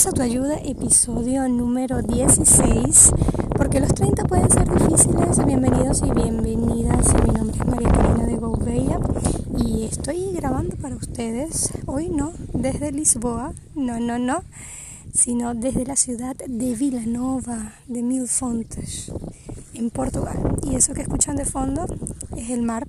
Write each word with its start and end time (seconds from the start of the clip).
es 0.00 0.06
Autoayuda, 0.06 0.56
episodio 0.64 1.46
número 1.46 2.00
16. 2.00 3.12
Porque 3.54 3.80
los 3.80 3.92
30 3.92 4.24
pueden 4.24 4.50
ser 4.50 4.66
difíciles. 4.72 5.44
Bienvenidos 5.44 6.02
y 6.02 6.10
bienvenidas. 6.10 7.12
Mi 7.26 7.34
nombre 7.34 7.58
es 7.60 7.66
María 7.66 7.90
Carolina 7.90 8.24
de 8.24 8.36
Gouveia 8.36 8.98
y 9.58 9.84
estoy 9.84 10.32
grabando 10.32 10.76
para 10.76 10.96
ustedes. 10.96 11.70
Hoy 11.84 12.08
no, 12.08 12.32
desde 12.54 12.92
Lisboa. 12.92 13.52
No, 13.74 14.00
no, 14.00 14.18
no. 14.18 14.42
Sino 15.12 15.54
desde 15.54 15.84
la 15.84 15.96
ciudad 15.96 16.34
de 16.34 16.74
Vilanova 16.74 17.74
de 17.86 18.02
Mil 18.02 18.26
Fontes, 18.26 19.12
en 19.74 19.90
Portugal. 19.90 20.56
Y 20.62 20.76
eso 20.76 20.94
que 20.94 21.02
escuchan 21.02 21.36
de 21.36 21.44
fondo 21.44 21.84
es 22.38 22.48
el 22.48 22.62
mar. 22.62 22.88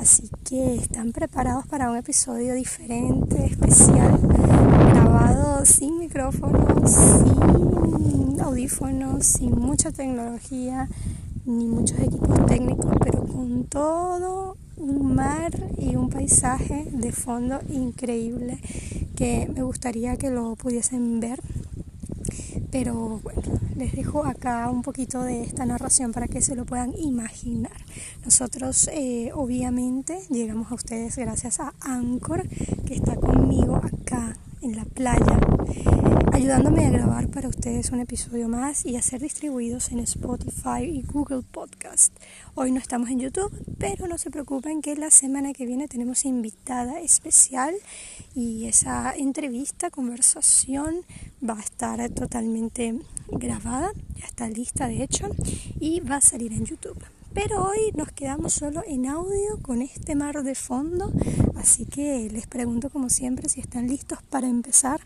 Así 0.00 0.28
que 0.42 0.74
están 0.74 1.12
preparados 1.12 1.68
para 1.68 1.88
un 1.88 1.98
episodio 1.98 2.54
diferente, 2.54 3.46
especial 3.46 4.18
sin 5.64 5.97
micrófonos, 6.18 6.90
sin 6.90 8.40
audífonos, 8.40 9.24
sin 9.24 9.52
mucha 9.52 9.92
tecnología, 9.92 10.88
ni 11.46 11.64
muchos 11.64 11.96
equipos 12.00 12.44
técnicos, 12.46 12.92
pero 13.04 13.22
con 13.22 13.64
todo 13.66 14.56
un 14.76 15.14
mar 15.14 15.52
y 15.78 15.94
un 15.94 16.10
paisaje 16.10 16.88
de 16.90 17.12
fondo 17.12 17.60
increíble 17.68 18.58
que 19.14 19.48
me 19.54 19.62
gustaría 19.62 20.16
que 20.16 20.30
lo 20.30 20.56
pudiesen 20.56 21.20
ver. 21.20 21.40
Pero 22.72 23.20
bueno, 23.22 23.42
les 23.76 23.94
dejo 23.94 24.24
acá 24.24 24.68
un 24.70 24.82
poquito 24.82 25.22
de 25.22 25.44
esta 25.44 25.66
narración 25.66 26.10
para 26.12 26.26
que 26.26 26.42
se 26.42 26.56
lo 26.56 26.64
puedan 26.64 26.94
imaginar. 26.98 27.76
Nosotros 28.24 28.90
eh, 28.92 29.30
obviamente 29.34 30.18
llegamos 30.30 30.72
a 30.72 30.74
ustedes 30.74 31.16
gracias 31.16 31.60
a 31.60 31.74
Anchor, 31.80 32.48
que 32.86 32.94
está 32.94 33.14
conmigo 33.14 33.76
acá 33.76 34.36
en 34.62 34.76
la 34.76 34.84
playa, 34.84 35.38
ayudándome 36.32 36.86
a 36.86 36.90
grabar 36.90 37.28
para 37.28 37.48
ustedes 37.48 37.90
un 37.90 38.00
episodio 38.00 38.48
más 38.48 38.84
y 38.84 38.96
a 38.96 39.02
ser 39.02 39.20
distribuidos 39.20 39.90
en 39.90 40.00
Spotify 40.00 40.82
y 40.82 41.02
Google 41.02 41.42
Podcast. 41.42 42.12
Hoy 42.54 42.72
no 42.72 42.78
estamos 42.78 43.10
en 43.10 43.20
YouTube, 43.20 43.52
pero 43.78 44.06
no 44.06 44.18
se 44.18 44.30
preocupen 44.30 44.82
que 44.82 44.96
la 44.96 45.10
semana 45.10 45.52
que 45.52 45.66
viene 45.66 45.88
tenemos 45.88 46.24
invitada 46.24 47.00
especial 47.00 47.74
y 48.34 48.66
esa 48.66 49.12
entrevista, 49.14 49.90
conversación 49.90 50.96
va 51.46 51.54
a 51.54 51.60
estar 51.60 52.08
totalmente 52.10 52.98
grabada, 53.28 53.92
ya 54.16 54.26
está 54.26 54.48
lista 54.48 54.88
de 54.88 55.02
hecho 55.02 55.28
y 55.78 56.00
va 56.00 56.16
a 56.16 56.20
salir 56.20 56.52
en 56.52 56.64
YouTube. 56.64 56.98
Pero 57.34 57.64
hoy 57.64 57.92
nos 57.94 58.10
quedamos 58.12 58.54
solo 58.54 58.82
en 58.86 59.06
audio 59.06 59.58
con 59.62 59.82
este 59.82 60.14
mar 60.14 60.42
de 60.42 60.54
fondo, 60.54 61.12
así 61.56 61.84
que 61.84 62.28
les 62.30 62.46
pregunto 62.46 62.90
como 62.90 63.10
siempre 63.10 63.48
si 63.48 63.60
están 63.60 63.86
listos 63.86 64.22
para 64.22 64.48
empezar, 64.48 65.00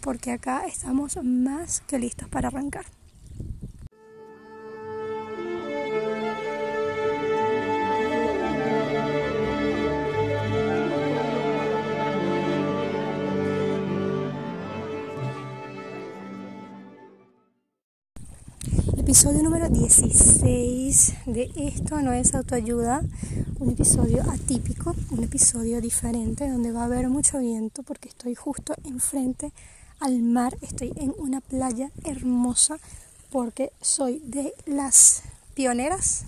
porque 0.00 0.32
acá 0.32 0.66
estamos 0.66 1.18
más 1.22 1.80
que 1.82 1.98
listos 1.98 2.28
para 2.28 2.48
arrancar. 2.48 2.97
Episodio 19.08 19.42
número 19.42 19.70
16 19.70 21.14
de 21.24 21.50
Esto 21.56 22.02
no 22.02 22.12
es 22.12 22.34
autoayuda, 22.34 23.00
un 23.58 23.70
episodio 23.70 24.22
atípico, 24.30 24.94
un 25.10 25.24
episodio 25.24 25.80
diferente 25.80 26.46
donde 26.46 26.72
va 26.72 26.82
a 26.82 26.84
haber 26.84 27.08
mucho 27.08 27.38
viento 27.38 27.82
porque 27.84 28.10
estoy 28.10 28.34
justo 28.34 28.74
enfrente 28.84 29.50
al 29.98 30.20
mar, 30.20 30.58
estoy 30.60 30.92
en 30.96 31.14
una 31.16 31.40
playa 31.40 31.90
hermosa 32.04 32.76
porque 33.32 33.72
soy 33.80 34.18
de 34.26 34.52
las 34.66 35.22
pioneras 35.54 36.26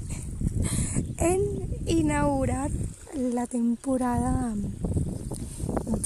en 1.18 1.42
inaugurar 1.84 2.70
la 3.14 3.47
temporada 3.47 4.54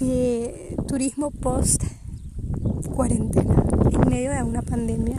de 0.01 0.77
turismo 0.89 1.31
post 1.31 1.85
cuarentena 2.97 3.65
en 3.93 4.09
medio 4.09 4.33
de 4.33 4.43
una 4.43 4.63
pandemia 4.63 5.19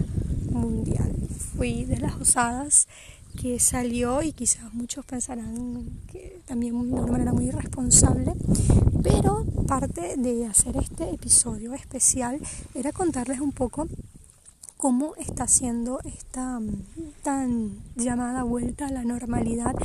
mundial 0.56 1.12
fui 1.56 1.86
de 1.86 1.98
las 1.98 2.16
osadas 2.16 2.88
que 3.36 3.60
salió 3.60 4.22
y 4.22 4.32
quizás 4.32 4.74
muchos 4.74 5.06
pensarán 5.06 5.86
que 6.12 6.42
también 6.46 6.74
de 6.90 6.96
una 6.96 7.12
manera 7.12 7.34
muy 7.34 7.48
irresponsable, 7.48 8.34
pero 9.04 9.46
parte 9.68 10.16
de 10.18 10.46
hacer 10.46 10.78
este 10.78 11.10
episodio 11.10 11.74
especial 11.74 12.40
era 12.74 12.92
contarles 12.92 13.42
un 13.42 13.52
poco 13.52 13.88
cómo 14.78 15.16
está 15.16 15.48
siendo 15.48 16.00
esta 16.04 16.60
mm, 16.60 16.84
tan 17.24 17.72
llamada 17.96 18.44
vuelta 18.44 18.88
a 18.88 18.92
la 18.92 19.04
normalidad 19.04 19.76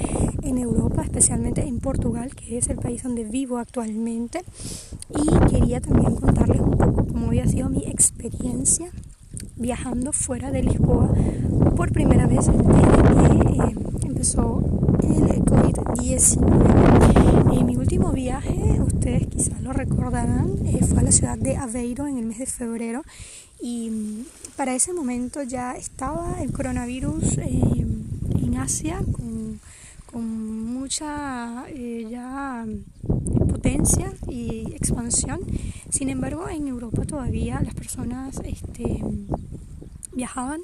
en 0.43 0.59
Europa, 0.59 1.03
especialmente 1.03 1.63
en 1.63 1.81
Portugal, 1.81 2.35
que 2.35 2.59
es 2.59 2.69
el 2.69 2.77
país 2.77 3.03
donde 3.03 3.25
vivo 3.25 3.59
actualmente. 3.59 4.45
Y 5.09 5.51
quería 5.51 5.81
también 5.81 6.17
contarles 6.17 6.61
un 6.61 6.77
poco 6.77 7.07
cómo 7.07 7.29
había 7.29 7.47
sido 7.47 7.69
mi 7.69 7.85
experiencia 7.87 8.91
viajando 9.57 10.13
fuera 10.13 10.51
de 10.51 10.63
Lisboa 10.63 11.09
por 11.77 11.93
primera 11.93 12.27
vez 12.27 12.47
desde 12.47 12.63
que 12.63 13.53
eh, 13.53 13.75
empezó 14.07 14.63
el 15.03 15.45
COVID-19. 15.45 17.59
En 17.59 17.67
mi 17.67 17.77
último 17.77 18.13
viaje, 18.13 18.81
ustedes 18.81 19.27
quizás 19.27 19.61
lo 19.63 19.73
recordarán, 19.73 20.55
eh, 20.67 20.85
fue 20.85 21.01
a 21.01 21.03
la 21.03 21.11
ciudad 21.13 21.39
de 21.39 21.57
Aveiro 21.57 22.07
en 22.07 22.19
el 22.19 22.27
mes 22.27 22.39
de 22.39 22.47
febrero 22.47 23.03
y 23.61 23.91
mm, 23.91 24.25
para 24.57 24.75
ese 24.75 24.93
momento 24.93 25.43
ya 25.43 25.73
estaba 25.73 26.41
el 26.43 26.53
coronavirus 26.53 27.39
eh, 27.39 27.87
en 28.43 28.57
Asia 28.57 29.01
con, 29.13 29.61
con 30.07 30.75
mucha 30.75 31.65
ya 31.71 32.67
potencia 33.49 34.13
y 34.29 34.73
expansión. 34.75 35.41
Sin 35.91 36.09
embargo, 36.09 36.49
en 36.49 36.69
Europa 36.69 37.05
todavía 37.05 37.61
las 37.61 37.75
personas 37.75 38.41
este, 38.45 39.03
viajaban 40.13 40.61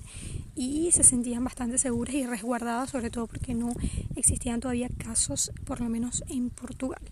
y 0.55 0.91
se 0.93 1.03
sentían 1.03 1.45
bastante 1.45 1.79
seguras 1.79 2.15
y 2.15 2.27
resguardadas, 2.27 2.91
sobre 2.91 3.11
todo 3.11 3.27
porque 3.27 3.53
no 3.55 3.75
existían 4.15 4.61
todavía 4.61 4.89
casos, 4.97 5.53
por 5.65 5.81
lo 5.81 5.89
menos 5.89 6.25
en 6.29 6.51
Portugal. 6.51 7.03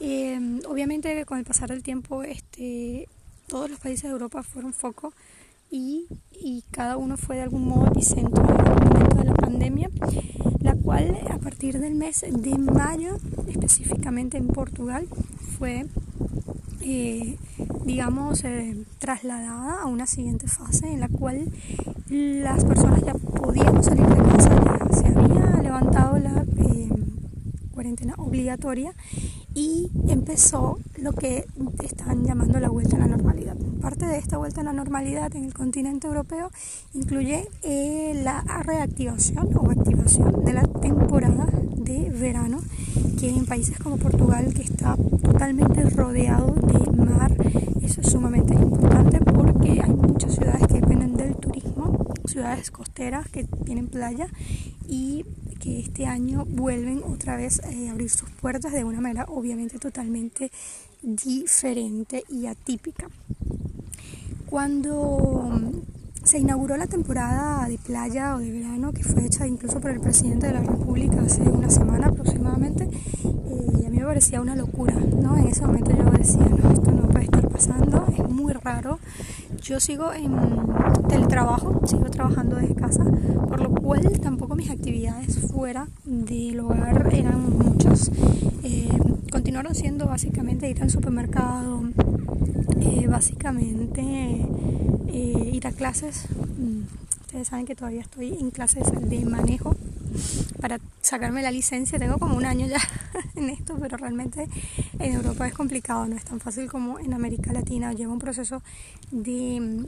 Em, 0.00 0.60
obviamente 0.68 1.24
con 1.24 1.38
el 1.38 1.44
pasar 1.44 1.70
del 1.70 1.82
tiempo 1.82 2.24
este, 2.24 3.08
todos 3.46 3.70
los 3.70 3.78
países 3.78 4.04
de 4.04 4.10
Europa 4.10 4.42
fueron 4.42 4.72
foco 4.72 5.12
y, 5.70 6.06
y 6.32 6.64
cada 6.72 6.96
uno 6.96 7.16
fue 7.16 7.36
de 7.36 7.42
algún 7.42 7.64
modo 7.68 7.86
epicentro 7.86 8.42
de 8.44 9.24
la 9.24 9.34
pandemia, 9.34 9.88
la 10.60 10.74
cual 10.74 11.16
a 11.30 11.38
partir 11.38 11.78
del 11.78 11.94
mes 11.94 12.24
de 12.28 12.58
mayo, 12.58 13.16
específicamente 13.46 14.36
en 14.36 14.48
Portugal, 14.48 15.06
fue 15.58 15.86
eh, 16.82 17.36
digamos, 17.84 18.44
eh, 18.44 18.76
trasladada 18.98 19.82
a 19.82 19.86
una 19.86 20.06
siguiente 20.06 20.48
fase 20.48 20.92
en 20.92 21.00
la 21.00 21.08
cual 21.08 21.50
las 22.08 22.64
personas 22.64 23.02
ya 23.02 23.14
podían 23.14 23.82
salir 23.82 24.06
de 24.06 24.22
casa, 24.22 24.50
ya 24.64 24.96
se 24.96 25.06
había 25.06 25.62
levantado 25.62 26.18
la 26.18 26.44
eh, 26.58 26.88
cuarentena 27.72 28.14
obligatoria 28.18 28.94
y 29.54 29.90
empezó 30.08 30.78
lo 30.96 31.12
que 31.12 31.46
están 31.82 32.24
llamando 32.24 32.58
la 32.60 32.68
vuelta 32.68 32.96
a 32.96 33.00
la 33.00 33.06
normalidad. 33.06 33.56
Parte 33.80 34.06
de 34.06 34.18
esta 34.18 34.38
vuelta 34.38 34.60
a 34.60 34.64
la 34.64 34.72
normalidad 34.72 35.34
en 35.36 35.44
el 35.44 35.54
continente 35.54 36.06
europeo 36.06 36.50
incluye 36.94 37.48
la 38.22 38.42
reactivación 38.62 39.56
o 39.56 39.70
activación 39.70 40.44
de 40.44 40.52
la 40.52 40.62
temporada 40.62 41.48
de 41.84 42.10
verano 42.10 42.60
que 43.18 43.28
en 43.28 43.46
países 43.46 43.78
como 43.78 43.96
Portugal 43.96 44.52
que 44.54 44.62
está 44.62 44.96
totalmente 45.22 45.82
rodeado 45.90 46.54
de 46.54 46.96
mar 46.96 47.34
eso 47.82 48.00
es 48.00 48.10
sumamente 48.10 48.54
importante 48.54 49.18
porque 49.20 49.80
hay 49.82 49.92
muchas 49.92 50.34
ciudades 50.34 50.66
que 50.66 50.74
dependen 50.74 51.16
del 51.16 51.36
turismo 51.36 52.12
ciudades 52.26 52.70
costeras 52.70 53.28
que 53.28 53.44
tienen 53.44 53.88
playa 53.88 54.28
y 54.88 55.24
que 55.60 55.80
este 55.80 56.06
año 56.06 56.44
vuelven 56.44 57.02
otra 57.04 57.36
vez 57.36 57.60
a 57.60 57.90
abrir 57.90 58.10
sus 58.10 58.30
puertas 58.30 58.72
de 58.72 58.84
una 58.84 59.00
manera 59.00 59.26
obviamente 59.28 59.78
totalmente 59.78 60.50
diferente 61.02 62.24
y 62.28 62.46
atípica. 62.46 63.08
Cuando 64.46 65.60
se 66.24 66.38
inauguró 66.38 66.76
la 66.76 66.86
temporada 66.86 67.66
de 67.66 67.78
playa 67.78 68.36
o 68.36 68.38
de 68.38 68.50
verano 68.50 68.92
que 68.92 69.02
fue 69.02 69.26
hecha 69.26 69.46
incluso 69.46 69.80
por 69.80 69.90
el 69.90 70.00
presidente 70.00 70.46
de 70.46 70.54
la 70.54 70.60
República 70.60 71.20
hace 71.20 71.42
una 71.42 71.68
semana 71.68 72.08
aproximadamente 72.08 72.84
eh, 73.24 73.66
y 73.80 73.86
a 73.86 73.90
mí 73.90 73.98
me 73.98 74.04
parecía 74.04 74.40
una 74.40 74.54
locura, 74.54 74.94
¿no? 74.94 75.36
En 75.36 75.48
ese 75.48 75.66
momento 75.66 75.90
yo 75.90 76.04
decía, 76.10 76.46
no, 76.48 76.72
esto 76.72 76.92
no 76.92 77.08
puede 77.08 77.24
estar 77.24 77.48
pasando, 77.48 78.06
es 78.16 78.28
muy 78.28 78.52
raro. 78.52 78.98
Yo 79.62 79.80
sigo 79.80 80.12
en 80.12 80.36
teletrabajo, 81.08 81.80
sigo 81.86 82.04
trabajando 82.10 82.56
desde 82.56 82.74
casa, 82.74 83.04
por 83.48 83.60
lo 83.60 83.70
cual 83.70 84.20
tampoco 84.20 84.54
mis 84.54 84.70
actividades 84.70 85.38
fuera 85.38 85.88
del 86.04 86.60
hogar 86.60 87.10
eran 87.12 87.58
muchas. 87.58 88.10
Eh, 88.62 88.88
continuaron 89.30 89.74
siendo 89.74 90.06
básicamente 90.06 90.68
ir 90.70 90.82
al 90.82 90.90
supermercado, 90.90 91.82
eh, 92.80 93.06
básicamente 93.08 94.46
ir 95.10 95.66
a 95.66 95.72
clases. 95.72 96.26
Mm, 96.58 96.82
ustedes 97.22 97.48
saben 97.48 97.66
que 97.66 97.74
todavía 97.74 98.02
estoy 98.02 98.36
en 98.38 98.50
clases 98.50 98.84
de 99.08 99.24
manejo 99.24 99.74
para 100.60 100.78
sacarme 101.00 101.42
la 101.42 101.50
licencia. 101.50 101.98
Tengo 101.98 102.18
como 102.18 102.36
un 102.36 102.44
año 102.44 102.66
ya 102.66 102.80
en 103.36 103.50
esto, 103.50 103.76
pero 103.80 103.96
realmente 103.96 104.48
en 104.98 105.14
Europa 105.14 105.46
es 105.46 105.54
complicado, 105.54 106.06
no 106.06 106.16
es 106.16 106.24
tan 106.24 106.40
fácil 106.40 106.70
como 106.70 106.98
en 106.98 107.14
América 107.14 107.52
Latina. 107.52 107.92
Lleva 107.92 108.12
un 108.12 108.18
proceso 108.18 108.62
de 109.10 109.86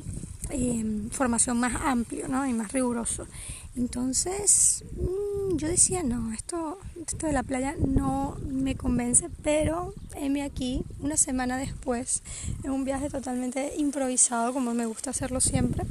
em, 0.55 1.11
formación 1.11 1.59
más 1.59 1.75
amplio 1.83 2.29
¿no? 2.29 2.47
y 2.47 2.53
más 2.53 2.71
riguroso. 2.73 3.27
Entonces 3.75 4.85
mm, 4.97 5.56
yo 5.56 5.67
decía, 5.67 6.05
no, 6.05 6.33
esto, 6.33 6.79
esto 7.06 7.27
de 7.27 7.33
la 7.33 7.43
playa 7.43 7.75
no 7.85 8.37
me 8.47 8.77
convence, 8.77 9.29
pero 9.43 9.93
heme 10.15 10.43
aquí 10.43 10.85
una 11.01 11.17
semana 11.17 11.59
después, 11.59 12.23
en 12.62 12.71
un 12.71 12.85
viaje 12.85 13.11
totalmente 13.11 13.73
improvisado, 13.77 14.53
como 14.53 14.75
me 14.75 14.87
gusta 14.87 15.11
hacerlo 15.11 15.41
siempre, 15.41 15.85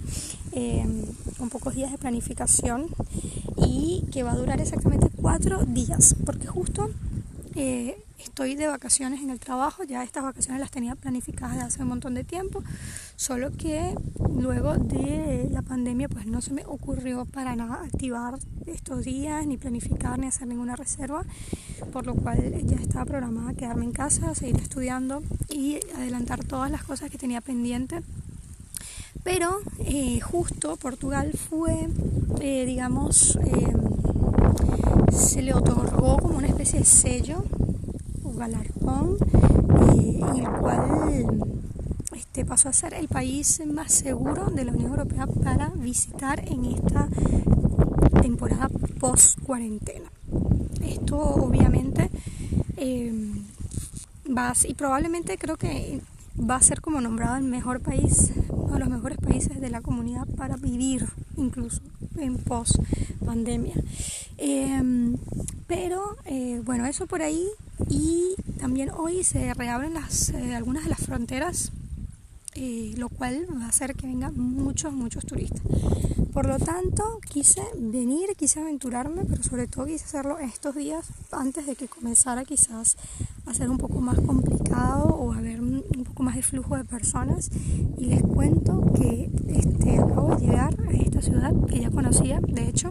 em, 0.54 1.06
con 1.38 1.50
pocos 1.50 1.76
días 1.76 1.92
de 1.92 1.98
planificación 1.98 2.88
y 3.58 4.06
que 4.14 4.24
va 4.24 4.32
a 4.32 4.36
durar 4.36 4.62
exactamente 4.62 5.10
cuatro 5.22 5.66
días, 5.66 6.16
porque 6.26 6.48
justo 6.48 6.90
eh, 7.56 7.98
estoy 8.24 8.56
de 8.56 8.68
vacaciones 8.68 9.22
en 9.22 9.30
el 9.30 9.40
trabajo, 9.40 9.84
ya 9.84 10.04
estas 10.04 10.24
vacaciones 10.24 10.60
las 10.62 10.72
tenía 10.72 10.96
planificadas 10.96 11.56
de 11.56 11.62
hace 11.62 11.82
un 11.82 11.90
montón 11.90 12.14
de 12.14 12.24
tiempo, 12.24 12.64
solo 13.16 13.52
que 13.52 13.96
luego 14.36 14.76
de 14.76 15.50
la 15.52 15.62
pandemia 15.62 16.08
pues 16.10 16.26
no 16.26 16.42
se 16.42 16.54
me 16.54 16.66
ocurrió 16.66 17.26
para 17.26 17.56
nada 17.56 17.84
activar 17.84 18.40
estos 18.66 19.04
días, 19.04 19.46
ni 19.46 19.58
planificar, 19.58 20.18
ni 20.18 20.28
hacer 20.28 20.48
ninguna 20.48 20.76
reserva, 20.76 21.24
por 21.92 22.06
lo 22.06 22.16
cual 22.16 22.66
ya 22.66 22.78
estaba 22.78 23.06
programada 23.06 23.54
quedarme 23.54 23.86
en 23.86 23.92
casa, 23.92 24.34
seguir 24.36 24.58
estudiando 24.58 25.22
y 25.50 25.80
adelantar 25.96 26.44
todas 26.44 26.72
las 26.72 26.84
cosas 26.84 27.12
que 27.12 27.18
tenía 27.18 27.42
pendiente. 27.42 28.02
Pero 29.24 29.60
eh, 29.80 30.20
justo 30.20 30.76
Portugal 30.78 31.32
fue, 31.34 31.88
eh, 32.42 32.66
digamos, 32.66 33.38
se 35.12 35.42
le 35.42 35.54
otorgó 35.54 36.18
como 36.18 36.38
una 36.38 36.48
especie 36.48 36.80
de 36.80 36.86
sello 36.86 37.46
o 38.34 38.38
galardón 38.38 39.18
eh, 39.94 40.22
el 40.38 40.50
cual 40.60 41.26
este, 42.16 42.46
pasó 42.46 42.70
a 42.70 42.74
ser 42.74 42.94
el 42.94 43.08
país 43.08 43.62
más 43.72 43.92
seguro 43.92 44.46
de 44.48 44.66
la 44.66 44.72
Unión 44.72 44.92
Europea 44.92 45.28
para 45.28 45.70
visitar 45.70 46.44
en 46.48 46.66
esta 46.66 47.08
temporada 48.22 48.70
post 49.00 49.40
cuarentena. 49.42 50.10
Esto 50.82 51.18
obviamente 51.18 52.10
eh, 52.78 53.14
va 54.26 54.54
y 54.68 54.74
probablemente 54.74 55.38
creo 55.38 55.58
que 55.58 56.02
va 56.40 56.56
a 56.56 56.62
ser 56.62 56.82
como 56.82 57.02
nombrado 57.02 57.38
el 57.38 57.44
mejor 57.44 57.82
país, 57.82 58.32
uno 58.50 58.74
de 58.74 58.80
los 58.80 58.90
mejores 58.90 59.18
países 59.18 59.62
de 59.62 59.70
la 59.70 59.82
comunidad 59.82 60.28
para 60.36 60.58
vivir 60.58 61.08
incluso 61.38 61.82
en 62.18 62.38
post 62.38 62.76
pandemia. 63.26 63.76
Em, 64.38 65.18
pero 65.68 66.18
eh, 66.26 66.62
bueno, 66.64 66.86
eso 66.86 67.08
por 67.08 67.22
ahí 67.22 67.48
y 67.90 68.36
también 68.60 68.92
hoy 68.92 69.24
se 69.24 69.54
reabren 69.54 69.94
las, 69.94 70.30
eh, 70.30 70.56
algunas 70.56 70.84
de 70.84 70.90
las 70.90 71.00
fronteras, 71.00 71.72
eh, 72.56 72.94
lo 72.98 73.10
cual 73.10 73.48
va 73.56 73.66
a 73.66 73.70
hacer 73.70 73.96
que 73.96 74.08
vengan 74.08 74.38
muchos, 74.38 74.94
muchos 74.94 75.26
turistas. 75.26 75.62
Por 76.34 76.48
lo 76.48 76.58
tanto, 76.58 77.20
quise 77.30 77.62
venir, 77.78 78.30
quise 78.36 78.60
aventurarme, 78.60 79.24
pero 79.26 79.44
sobre 79.44 79.68
todo 79.68 79.86
quise 79.86 80.06
hacerlo 80.06 80.40
estos 80.40 80.76
días 80.76 81.06
antes 81.32 81.68
de 81.68 81.76
que 81.76 81.88
comenzara 81.88 82.44
quizás 82.44 82.98
a 83.46 83.54
ser 83.54 83.70
un 83.70 83.78
poco 83.78 84.02
más 84.02 84.20
complicado 84.20 85.06
o 85.06 85.32
a 85.32 85.38
un, 85.38 85.63
más 86.24 86.36
de 86.36 86.42
flujo 86.42 86.76
de 86.78 86.86
personas. 86.86 87.52
Y 87.98 88.06
les 88.06 88.22
cuento 88.22 88.82
que 88.94 89.30
este, 89.50 89.98
acabo 89.98 90.36
de 90.36 90.48
llegar 90.48 90.76
a 90.88 90.92
esta 90.92 91.22
ciudad 91.22 91.54
que 91.68 91.82
ya 91.82 91.92
conocía, 91.92 92.40
de 92.42 92.68
hecho, 92.68 92.90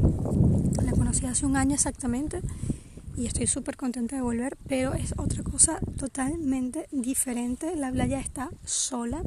la 0.82 0.92
conocí 0.92 1.26
hace 1.26 1.46
un 1.46 1.56
año 1.56 1.74
exactamente 1.74 2.40
y 3.16 3.26
estoy 3.26 3.46
súper 3.46 3.76
contenta 3.76 4.16
de 4.16 4.22
volver, 4.22 4.56
pero 4.68 4.94
es 4.94 5.14
otra 5.16 5.42
cosa 5.42 5.78
totalmente 5.96 6.86
diferente. 6.90 7.76
La 7.76 7.92
playa 7.92 8.18
está 8.18 8.50
sola, 8.64 9.22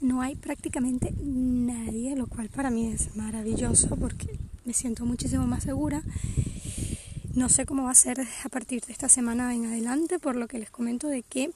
no 0.00 0.22
hay 0.22 0.34
prácticamente 0.34 1.12
nadie, 1.22 2.16
lo 2.16 2.26
cual 2.26 2.48
para 2.48 2.70
mí 2.70 2.86
es 2.86 3.14
maravilloso 3.16 3.96
porque 3.96 4.38
me 4.64 4.72
siento 4.72 5.04
muchísimo 5.04 5.46
más 5.46 5.64
segura. 5.64 6.02
No 7.34 7.48
sé 7.48 7.64
cómo 7.64 7.84
va 7.84 7.92
a 7.92 7.94
ser 7.94 8.26
a 8.44 8.48
partir 8.48 8.82
de 8.82 8.92
esta 8.92 9.08
semana 9.08 9.54
en 9.54 9.66
adelante, 9.66 10.18
por 10.18 10.36
lo 10.36 10.48
que 10.48 10.58
les 10.58 10.70
comento 10.70 11.06
de 11.08 11.22
que 11.22 11.50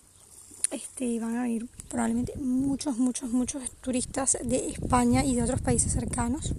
este, 0.74 1.18
van 1.20 1.36
a 1.36 1.42
venir 1.42 1.66
probablemente 1.88 2.34
muchos, 2.36 2.98
muchos, 2.98 3.30
muchos 3.30 3.70
turistas 3.80 4.38
de 4.42 4.68
España 4.68 5.24
y 5.24 5.34
de 5.34 5.42
otros 5.42 5.62
países 5.62 5.92
cercanos. 5.92 6.54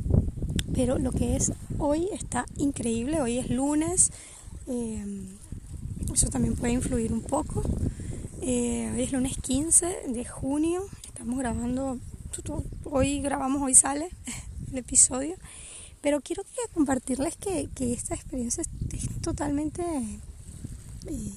Pero 0.74 0.98
lo 0.98 1.12
que 1.12 1.36
es 1.36 1.54
hoy 1.78 2.10
está 2.12 2.46
increíble, 2.58 3.22
hoy 3.22 3.38
es 3.38 3.50
lunes, 3.50 4.12
eh, 4.68 5.06
eso 6.14 6.30
también 6.30 6.56
puede 6.56 6.74
influir 6.74 7.14
un 7.14 7.22
poco. 7.22 7.64
Eh, 8.42 8.92
hoy 8.94 9.04
es 9.04 9.12
lunes 9.12 9.38
15 9.38 10.04
de 10.10 10.26
junio 10.26 10.86
estamos 11.26 11.40
grabando, 11.40 11.98
hoy 12.84 13.22
grabamos, 13.22 13.62
hoy 13.62 13.74
sale 13.74 14.10
el 14.72 14.78
episodio, 14.78 15.36
pero 16.02 16.22
quiero 16.22 16.44
compartirles 16.74 17.36
que, 17.38 17.70
esta 17.80 18.14
experiencia 18.14 18.62
es, 18.62 19.22
totalmente 19.22 19.82
eh, 21.08 21.34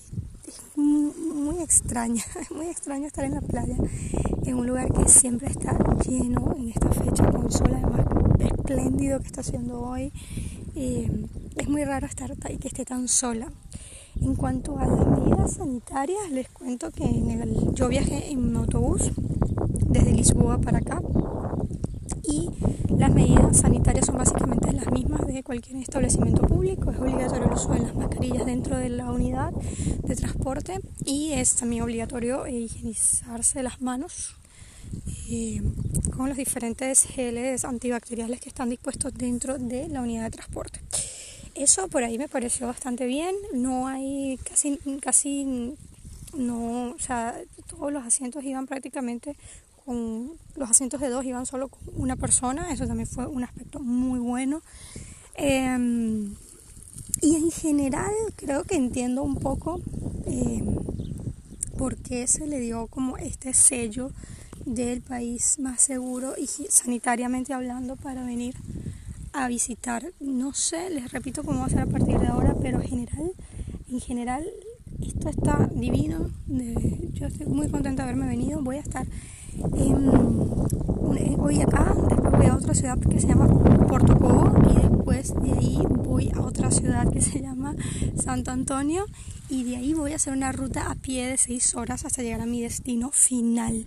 muy 0.78 1.60
extraña, 1.60 2.22
es 2.40 2.50
muy 2.56 2.66
extraño 2.66 3.06
estar 3.06 3.24
en 3.24 3.34
la 3.34 3.40
playa, 3.40 3.76
en 4.44 4.54
un 4.54 4.66
lugar 4.66 4.92
que 4.92 5.08
siempre 5.08 5.48
está 5.48 5.76
lleno 6.06 6.54
en 6.56 6.68
esta 6.70 6.90
fecha, 6.90 7.30
con 7.30 7.50
sol 7.50 7.72
además 7.74 8.06
espléndido 8.38 9.18
que 9.20 9.26
está 9.26 9.40
haciendo 9.40 9.80
hoy. 9.80 10.12
Eh, 10.74 11.10
es 11.56 11.68
muy 11.68 11.84
raro 11.84 12.06
estar 12.06 12.32
y 12.50 12.58
que 12.58 12.68
esté 12.68 12.84
tan 12.84 13.08
sola. 13.08 13.50
En 14.20 14.34
cuanto 14.34 14.78
a 14.78 14.86
las 14.86 15.06
medidas 15.06 15.54
sanitarias, 15.54 16.30
les 16.30 16.48
cuento 16.48 16.90
que 16.90 17.04
yo 17.74 17.88
viajé 17.88 18.30
en 18.30 18.56
autobús 18.56 19.12
desde 19.86 20.12
Lisboa 20.12 20.58
para 20.58 20.78
acá 20.78 21.00
y 22.24 22.50
las 22.98 23.14
medidas 23.14 23.58
sanitarias 23.58 24.06
son 24.06 24.18
básicamente 24.18 24.72
las 24.72 24.90
mismas 24.90 25.26
de 25.26 25.42
cualquier 25.44 25.76
establecimiento 25.76 26.42
público. 26.42 26.90
Es 26.90 26.98
obligatorio 26.98 27.46
el 27.46 27.52
uso 27.52 27.68
de 27.70 27.78
las 27.80 27.94
mascarillas 27.94 28.44
dentro 28.44 28.76
de 28.76 28.88
la 28.88 29.10
unidad 29.12 29.52
de 29.52 30.16
transporte 30.16 30.80
y 31.04 31.32
es 31.32 31.54
también 31.54 31.82
obligatorio 31.82 32.46
higienizarse 32.48 33.62
las 33.62 33.80
manos 33.80 34.34
eh, 35.30 35.62
con 36.16 36.28
los 36.28 36.36
diferentes 36.36 37.02
geles 37.02 37.64
antibacteriales 37.64 38.40
que 38.40 38.48
están 38.48 38.68
dispuestos 38.68 39.14
dentro 39.14 39.58
de 39.58 39.88
la 39.88 40.02
unidad 40.02 40.24
de 40.24 40.30
transporte. 40.30 40.80
Eso 41.54 41.86
por 41.88 42.02
ahí 42.02 42.18
me 42.18 42.28
pareció 42.28 42.66
bastante 42.66 43.06
bien. 43.06 43.34
No 43.52 43.86
hay 43.86 44.38
casi, 44.48 44.78
casi, 45.00 45.76
no, 46.36 46.90
o 46.90 46.98
sea, 46.98 47.36
todos 47.68 47.92
los 47.92 48.04
asientos 48.04 48.42
iban 48.42 48.66
prácticamente 48.66 49.36
los 50.56 50.70
asientos 50.70 51.00
de 51.00 51.08
dos 51.08 51.24
iban 51.24 51.46
solo 51.46 51.68
con 51.68 51.80
una 51.96 52.16
persona, 52.16 52.72
eso 52.72 52.86
también 52.86 53.06
fue 53.06 53.26
un 53.26 53.44
aspecto 53.44 53.80
muy 53.80 54.18
bueno. 54.18 54.62
Em, 55.34 56.34
y 57.20 57.36
en 57.36 57.50
general 57.50 58.12
creo 58.36 58.64
que 58.64 58.76
entiendo 58.76 59.22
un 59.22 59.36
poco 59.36 59.80
em, 60.26 60.76
por 61.76 61.96
qué 61.96 62.26
se 62.26 62.46
le 62.46 62.60
dio 62.60 62.88
como 62.88 63.16
este 63.18 63.54
sello 63.54 64.10
del 64.66 65.00
país 65.00 65.58
más 65.58 65.80
seguro 65.80 66.34
y 66.36 66.46
sanitariamente 66.46 67.54
hablando 67.54 67.96
para 67.96 68.24
venir 68.24 68.54
a 69.32 69.48
visitar. 69.48 70.12
No 70.20 70.52
sé, 70.54 70.90
les 70.90 71.10
repito 71.12 71.42
cómo 71.44 71.60
va 71.60 71.66
a 71.66 71.70
ser 71.70 71.80
a 71.80 71.86
partir 71.86 72.18
de 72.18 72.26
ahora, 72.26 72.54
pero 72.60 72.80
en 72.80 72.88
general, 72.88 73.32
en 73.90 74.00
general 74.00 74.44
esto 75.00 75.28
está 75.28 75.70
divino. 75.72 76.30
yo 77.14 77.26
estoy 77.26 77.46
muy 77.46 77.68
contenta 77.68 78.02
de 78.02 78.10
haberme 78.10 78.28
venido. 78.28 78.62
Voy 78.62 78.76
a 78.76 78.80
estar 78.80 79.06
hoy 81.48 81.62
acá, 81.62 81.94
después 82.08 82.32
voy 82.32 82.46
a 82.46 82.54
otra 82.54 82.74
ciudad 82.74 82.98
que 82.98 83.20
se 83.20 83.26
llama 83.26 83.48
Porto 83.86 84.18
Cobo 84.18 84.52
y 84.70 84.74
después 84.74 85.34
de 85.34 85.52
ahí 85.52 85.78
voy 86.04 86.30
a 86.34 86.42
otra 86.42 86.70
ciudad 86.70 87.10
que 87.10 87.22
se 87.22 87.40
llama 87.40 87.74
Santo 88.22 88.50
Antonio 88.50 89.06
y 89.48 89.64
de 89.64 89.76
ahí 89.76 89.94
voy 89.94 90.12
a 90.12 90.16
hacer 90.16 90.34
una 90.34 90.52
ruta 90.52 90.90
a 90.90 90.94
pie 90.94 91.26
de 91.26 91.38
6 91.38 91.74
horas 91.76 92.04
hasta 92.04 92.22
llegar 92.22 92.42
a 92.42 92.46
mi 92.46 92.60
destino 92.60 93.10
final. 93.12 93.86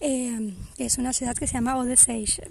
Eh, 0.00 0.54
es 0.76 0.98
una 0.98 1.12
ciudad 1.12 1.34
que 1.34 1.48
se 1.48 1.54
llama 1.54 1.76
Odesseixe. 1.76 2.48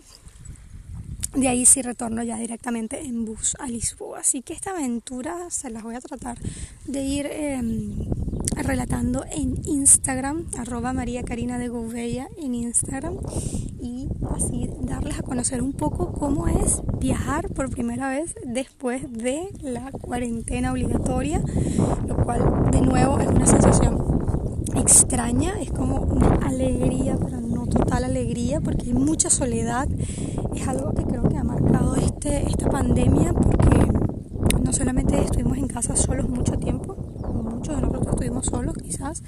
De 1.34 1.48
ahí 1.48 1.66
sí 1.66 1.82
retorno 1.82 2.24
ya 2.24 2.38
directamente 2.38 3.06
en 3.06 3.24
bus 3.24 3.56
a 3.60 3.68
Lisboa. 3.68 4.20
Así 4.20 4.42
que 4.42 4.54
esta 4.54 4.72
aventura 4.72 5.50
se 5.50 5.70
las 5.70 5.84
voy 5.84 5.96
a 5.96 6.02
tratar 6.02 6.38
de 6.86 7.02
ir 7.02 7.28
em, 7.28 8.10
relatando 8.64 9.26
en 9.32 9.62
Instagram, 9.66 10.48
arroba 10.58 10.94
María 10.94 11.24
Karina 11.24 11.58
de 11.60 11.68
Gouveia 11.68 12.30
en 12.38 12.56
Instagram. 12.56 13.18
Y 13.82 14.10
así 14.36 14.70
darles 14.82 15.20
a 15.20 15.24
conocer 15.24 15.62
un 15.62 15.74
poco 15.74 16.14
cómo 16.14 16.48
es 16.48 16.82
viajar 17.00 17.50
por 17.50 17.70
primera 17.70 18.10
vez 18.10 18.36
después 18.46 19.12
de 19.12 19.48
la 19.62 19.92
cuarentena 19.92 20.72
obligatoria, 20.72 21.42
lo 22.08 22.16
cual 22.18 22.72
de 22.72 22.82
nuevo 22.82 23.20
es 23.20 23.28
una 23.28 23.46
sensación 23.46 24.18
España 25.28 25.56
es 25.60 25.72
como 25.72 26.00
una 26.04 26.36
alegría, 26.48 27.18
pero 27.22 27.42
no 27.42 27.68
total 27.68 28.06
alegría, 28.06 28.62
porque 28.62 28.86
hay 28.86 28.94
mucha 28.94 29.30
soledad. 29.30 29.90
Es 30.56 30.66
algo 30.70 30.94
que 30.94 31.04
creo 31.04 31.24
que 31.24 31.36
ha 31.38 31.44
marcado 31.44 31.98
este, 31.98 32.48
esta 32.48 32.70
pandemia, 32.70 33.34
porque 33.34 33.92
no 34.64 34.72
solamente 34.72 35.22
estuvimos 35.22 35.58
en 35.58 35.68
casa 35.68 35.98
solos 35.98 36.30
mucho 36.30 36.54
tiempo, 36.54 36.96
muchos 37.58 37.76
de 37.76 37.82
nosotros 37.82 38.08
estuvimos 38.14 38.46
solos 38.46 38.76
quizás, 38.78 39.24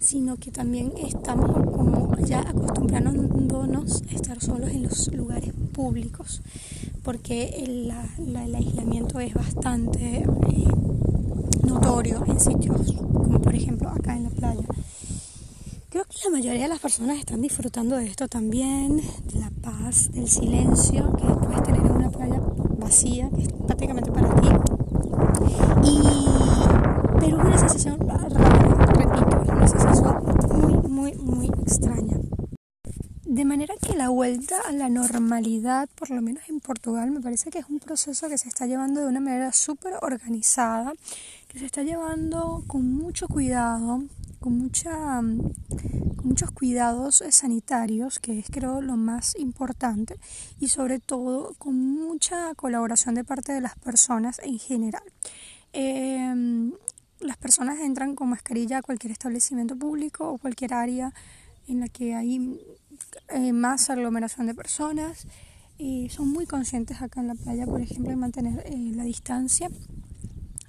sino 0.00 0.36
que 0.36 0.50
también 0.50 0.92
estamos 0.96 1.52
como 1.52 2.16
ya 2.18 2.40
acostumbrándonos 2.40 4.02
a 4.10 4.14
estar 4.14 4.40
solos 4.40 4.70
en 4.70 4.84
los 4.84 5.12
lugares 5.12 5.52
públicos, 5.72 6.42
porque 7.02 7.62
el, 7.64 7.92
el 8.18 8.54
aislamiento 8.54 9.20
es 9.20 9.34
bastante 9.34 10.18
eh, 10.18 10.26
notorio 11.66 12.24
en 12.26 12.40
sitios 12.40 12.92
como 12.92 13.40
por 13.40 13.54
ejemplo 13.54 13.90
acá 13.90 14.16
en 14.16 14.24
la 14.24 14.30
playa. 14.30 14.64
Creo 15.90 16.04
que 16.06 16.16
la 16.24 16.30
mayoría 16.30 16.62
de 16.62 16.68
las 16.68 16.80
personas 16.80 17.18
están 17.18 17.40
disfrutando 17.40 17.96
de 17.96 18.06
esto 18.06 18.26
también, 18.28 18.96
de 18.96 19.38
la 19.38 19.50
paz, 19.62 20.10
del 20.12 20.28
silencio 20.28 21.12
que 21.16 21.24
puedes 21.24 21.62
tener 21.62 21.80
en 21.80 21.92
una 21.92 22.10
playa 22.10 22.40
vacía, 22.78 23.30
que 23.30 23.42
es 23.42 23.48
prácticamente 23.52 24.10
para 24.10 24.34
ti. 24.34 24.48
Y, 25.84 26.53
pero 27.24 27.38
una 27.38 27.58
sensación 27.58 27.98
rara, 28.00 28.28
repito, 28.28 29.52
una 29.52 29.68
sensación 29.68 30.24
muy, 30.60 30.74
muy, 30.88 31.14
muy 31.14 31.46
extraña. 31.62 32.18
De 33.24 33.44
manera 33.44 33.74
que 33.80 33.96
la 33.96 34.10
vuelta 34.10 34.60
a 34.60 34.72
la 34.72 34.90
normalidad, 34.90 35.88
por 35.94 36.10
lo 36.10 36.20
menos 36.20 36.42
en 36.48 36.60
Portugal, 36.60 37.10
me 37.10 37.20
parece 37.20 37.50
que 37.50 37.60
es 37.60 37.66
un 37.68 37.78
proceso 37.78 38.28
que 38.28 38.36
se 38.36 38.48
está 38.48 38.66
llevando 38.66 39.00
de 39.00 39.06
una 39.06 39.20
manera 39.20 39.52
súper 39.52 39.94
organizada, 40.02 40.92
que 41.48 41.58
se 41.58 41.64
está 41.64 41.82
llevando 41.82 42.62
con 42.66 42.92
mucho 42.92 43.26
cuidado, 43.26 44.04
con, 44.40 44.58
mucha, 44.58 44.92
con 45.16 46.24
muchos 46.24 46.50
cuidados 46.50 47.24
sanitarios, 47.30 48.18
que 48.18 48.38
es 48.38 48.46
creo 48.50 48.82
lo 48.82 48.96
más 48.96 49.34
importante, 49.38 50.16
y 50.60 50.68
sobre 50.68 50.98
todo 51.00 51.54
con 51.56 51.74
mucha 51.74 52.54
colaboración 52.54 53.14
de 53.14 53.24
parte 53.24 53.52
de 53.52 53.62
las 53.62 53.76
personas 53.76 54.40
en 54.44 54.58
general. 54.58 55.02
Em, 55.72 56.72
las 57.20 57.36
personas 57.36 57.80
entran 57.80 58.14
con 58.14 58.28
mascarilla 58.28 58.78
a 58.78 58.82
cualquier 58.82 59.12
establecimiento 59.12 59.76
público 59.76 60.28
o 60.30 60.38
cualquier 60.38 60.74
área 60.74 61.12
en 61.68 61.80
la 61.80 61.88
que 61.88 62.14
hay 62.14 62.60
eh, 63.28 63.52
más 63.52 63.90
aglomeración 63.90 64.46
de 64.46 64.54
personas 64.54 65.26
y 65.78 66.08
son 66.10 66.28
muy 66.28 66.46
conscientes 66.46 67.02
acá 67.02 67.20
en 67.20 67.28
la 67.28 67.34
playa, 67.34 67.66
por 67.66 67.80
ejemplo, 67.80 68.10
de 68.10 68.16
mantener 68.16 68.62
eh, 68.66 68.92
la 68.94 69.04
distancia 69.04 69.68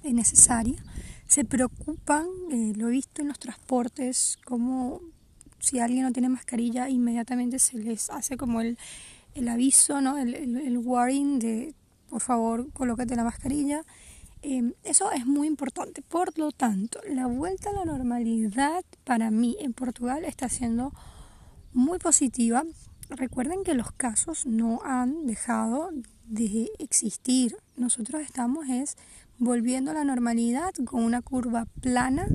necesaria. 0.02 0.82
Se 1.26 1.44
preocupan, 1.44 2.26
eh, 2.50 2.72
lo 2.76 2.88
he 2.88 2.92
visto 2.92 3.22
en 3.22 3.28
los 3.28 3.38
transportes, 3.38 4.38
como 4.44 5.00
si 5.58 5.80
alguien 5.80 6.04
no 6.04 6.12
tiene 6.12 6.28
mascarilla, 6.28 6.88
inmediatamente 6.88 7.58
se 7.58 7.78
les 7.78 8.10
hace 8.10 8.36
como 8.36 8.60
el, 8.60 8.78
el 9.34 9.48
aviso, 9.48 10.00
¿no? 10.00 10.18
el, 10.18 10.34
el, 10.34 10.78
warning 10.78 11.38
de 11.38 11.74
por 12.08 12.20
favor 12.20 12.70
colócate 12.72 13.16
la 13.16 13.24
mascarilla. 13.24 13.82
Eso 14.42 15.10
es 15.12 15.26
muy 15.26 15.46
importante. 15.46 16.02
Por 16.02 16.38
lo 16.38 16.52
tanto, 16.52 17.00
la 17.08 17.26
vuelta 17.26 17.70
a 17.70 17.72
la 17.72 17.84
normalidad 17.84 18.84
para 19.04 19.30
mí 19.30 19.56
en 19.60 19.72
Portugal 19.72 20.24
está 20.24 20.48
siendo 20.48 20.92
muy 21.72 21.98
positiva. 21.98 22.64
Recuerden 23.10 23.64
que 23.64 23.74
los 23.74 23.92
casos 23.92 24.46
no 24.46 24.80
han 24.84 25.26
dejado 25.26 25.90
de 26.26 26.70
existir. 26.78 27.56
Nosotros 27.76 28.22
estamos 28.22 28.68
es 28.68 28.96
volviendo 29.38 29.90
a 29.90 29.94
la 29.94 30.04
normalidad 30.04 30.72
con 30.84 31.04
una 31.04 31.22
curva 31.22 31.66
plana 31.80 32.26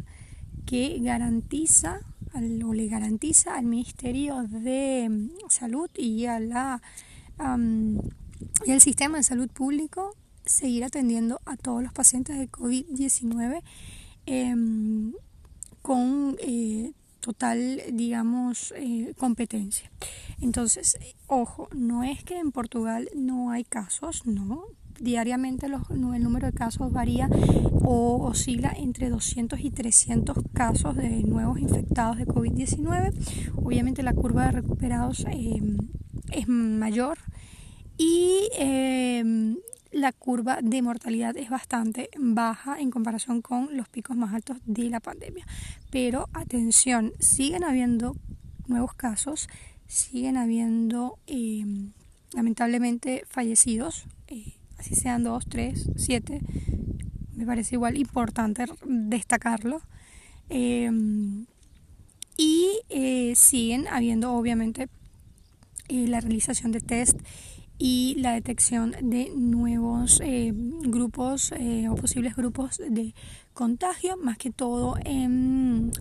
que 0.65 0.99
garantiza 0.99 2.01
o 2.33 2.73
le 2.73 2.87
garantiza 2.87 3.55
al 3.55 3.65
Ministerio 3.65 4.43
de 4.43 5.07
mm, 5.09 5.49
Salud 5.49 5.89
y 5.95 6.25
a 6.25 6.39
la 6.39 6.81
y 8.65 8.71
al 8.71 8.81
sistema 8.81 9.17
de 9.17 9.23
salud 9.23 9.49
público 9.49 10.15
seguir 10.51 10.83
atendiendo 10.83 11.39
a 11.45 11.57
todos 11.57 11.81
los 11.83 11.93
pacientes 11.93 12.37
de 12.37 12.49
COVID-19 12.49 13.61
em, 14.25 15.13
con 15.81 16.37
eh, 16.39 16.91
total, 17.21 17.81
digamos, 17.93 18.73
eh, 18.75 19.13
competencia. 19.17 19.89
Entonces, 20.41 20.97
ojo, 21.27 21.69
no 21.73 22.03
es 22.03 22.23
que 22.23 22.37
en 22.37 22.51
Portugal 22.51 23.09
no 23.15 23.51
hay 23.51 23.63
casos, 23.63 24.25
no. 24.25 24.65
Diariamente 24.99 25.67
los, 25.67 25.89
el 25.89 26.23
número 26.23 26.47
de 26.47 26.53
casos 26.53 26.91
varía 26.91 27.27
o 27.83 28.27
oscila 28.27 28.71
entre 28.77 29.09
200 29.09 29.59
y 29.61 29.71
300 29.71 30.37
casos 30.53 30.95
de 30.95 31.23
nuevos 31.23 31.59
infectados 31.59 32.17
de 32.17 32.27
COVID-19. 32.27 33.13
Obviamente 33.55 34.03
la 34.03 34.13
curva 34.13 34.45
de 34.45 34.51
recuperados 34.51 35.25
eh, 35.31 35.61
es 36.31 36.47
mayor 36.47 37.17
y 37.97 38.49
eh, 38.57 39.55
la 39.91 40.11
curva 40.11 40.59
de 40.61 40.81
mortalidad 40.81 41.35
es 41.37 41.49
bastante 41.49 42.09
baja 42.17 42.79
en 42.79 42.91
comparación 42.91 43.41
con 43.41 43.75
los 43.75 43.89
picos 43.89 44.15
más 44.15 44.33
altos 44.33 44.57
de 44.65 44.89
la 44.89 44.99
pandemia. 44.99 45.45
Pero 45.91 46.29
atención, 46.33 47.13
siguen 47.19 47.63
habiendo 47.63 48.15
nuevos 48.67 48.93
casos, 48.93 49.49
siguen 49.87 50.37
habiendo 50.37 51.19
em, 51.27 51.91
lamentablemente 52.33 53.23
fallecidos, 53.29 54.05
eh, 54.27 54.53
así 54.77 54.95
sean 54.95 55.23
dos, 55.23 55.45
tres, 55.47 55.89
siete, 55.97 56.41
me 57.35 57.45
parece 57.45 57.75
igual 57.75 57.97
importante 57.97 58.65
destacarlo. 58.85 59.81
Em, 60.49 61.45
y 62.37 62.79
eh, 62.89 63.33
siguen 63.35 63.87
habiendo 63.87 64.33
obviamente 64.33 64.89
eh, 65.89 66.07
la 66.07 66.21
realización 66.21 66.71
de 66.71 66.79
test 66.79 67.19
y 67.83 68.13
la 68.19 68.33
detección 68.33 68.95
de 69.01 69.31
nuevos 69.35 70.21
eh, 70.23 70.53
grupos 70.53 71.51
eh, 71.57 71.89
o 71.89 71.95
posibles 71.95 72.35
grupos 72.35 72.77
de 72.77 73.15
contagio, 73.55 74.17
más 74.17 74.37
que 74.37 74.51
todo 74.51 74.97
en 75.03 75.91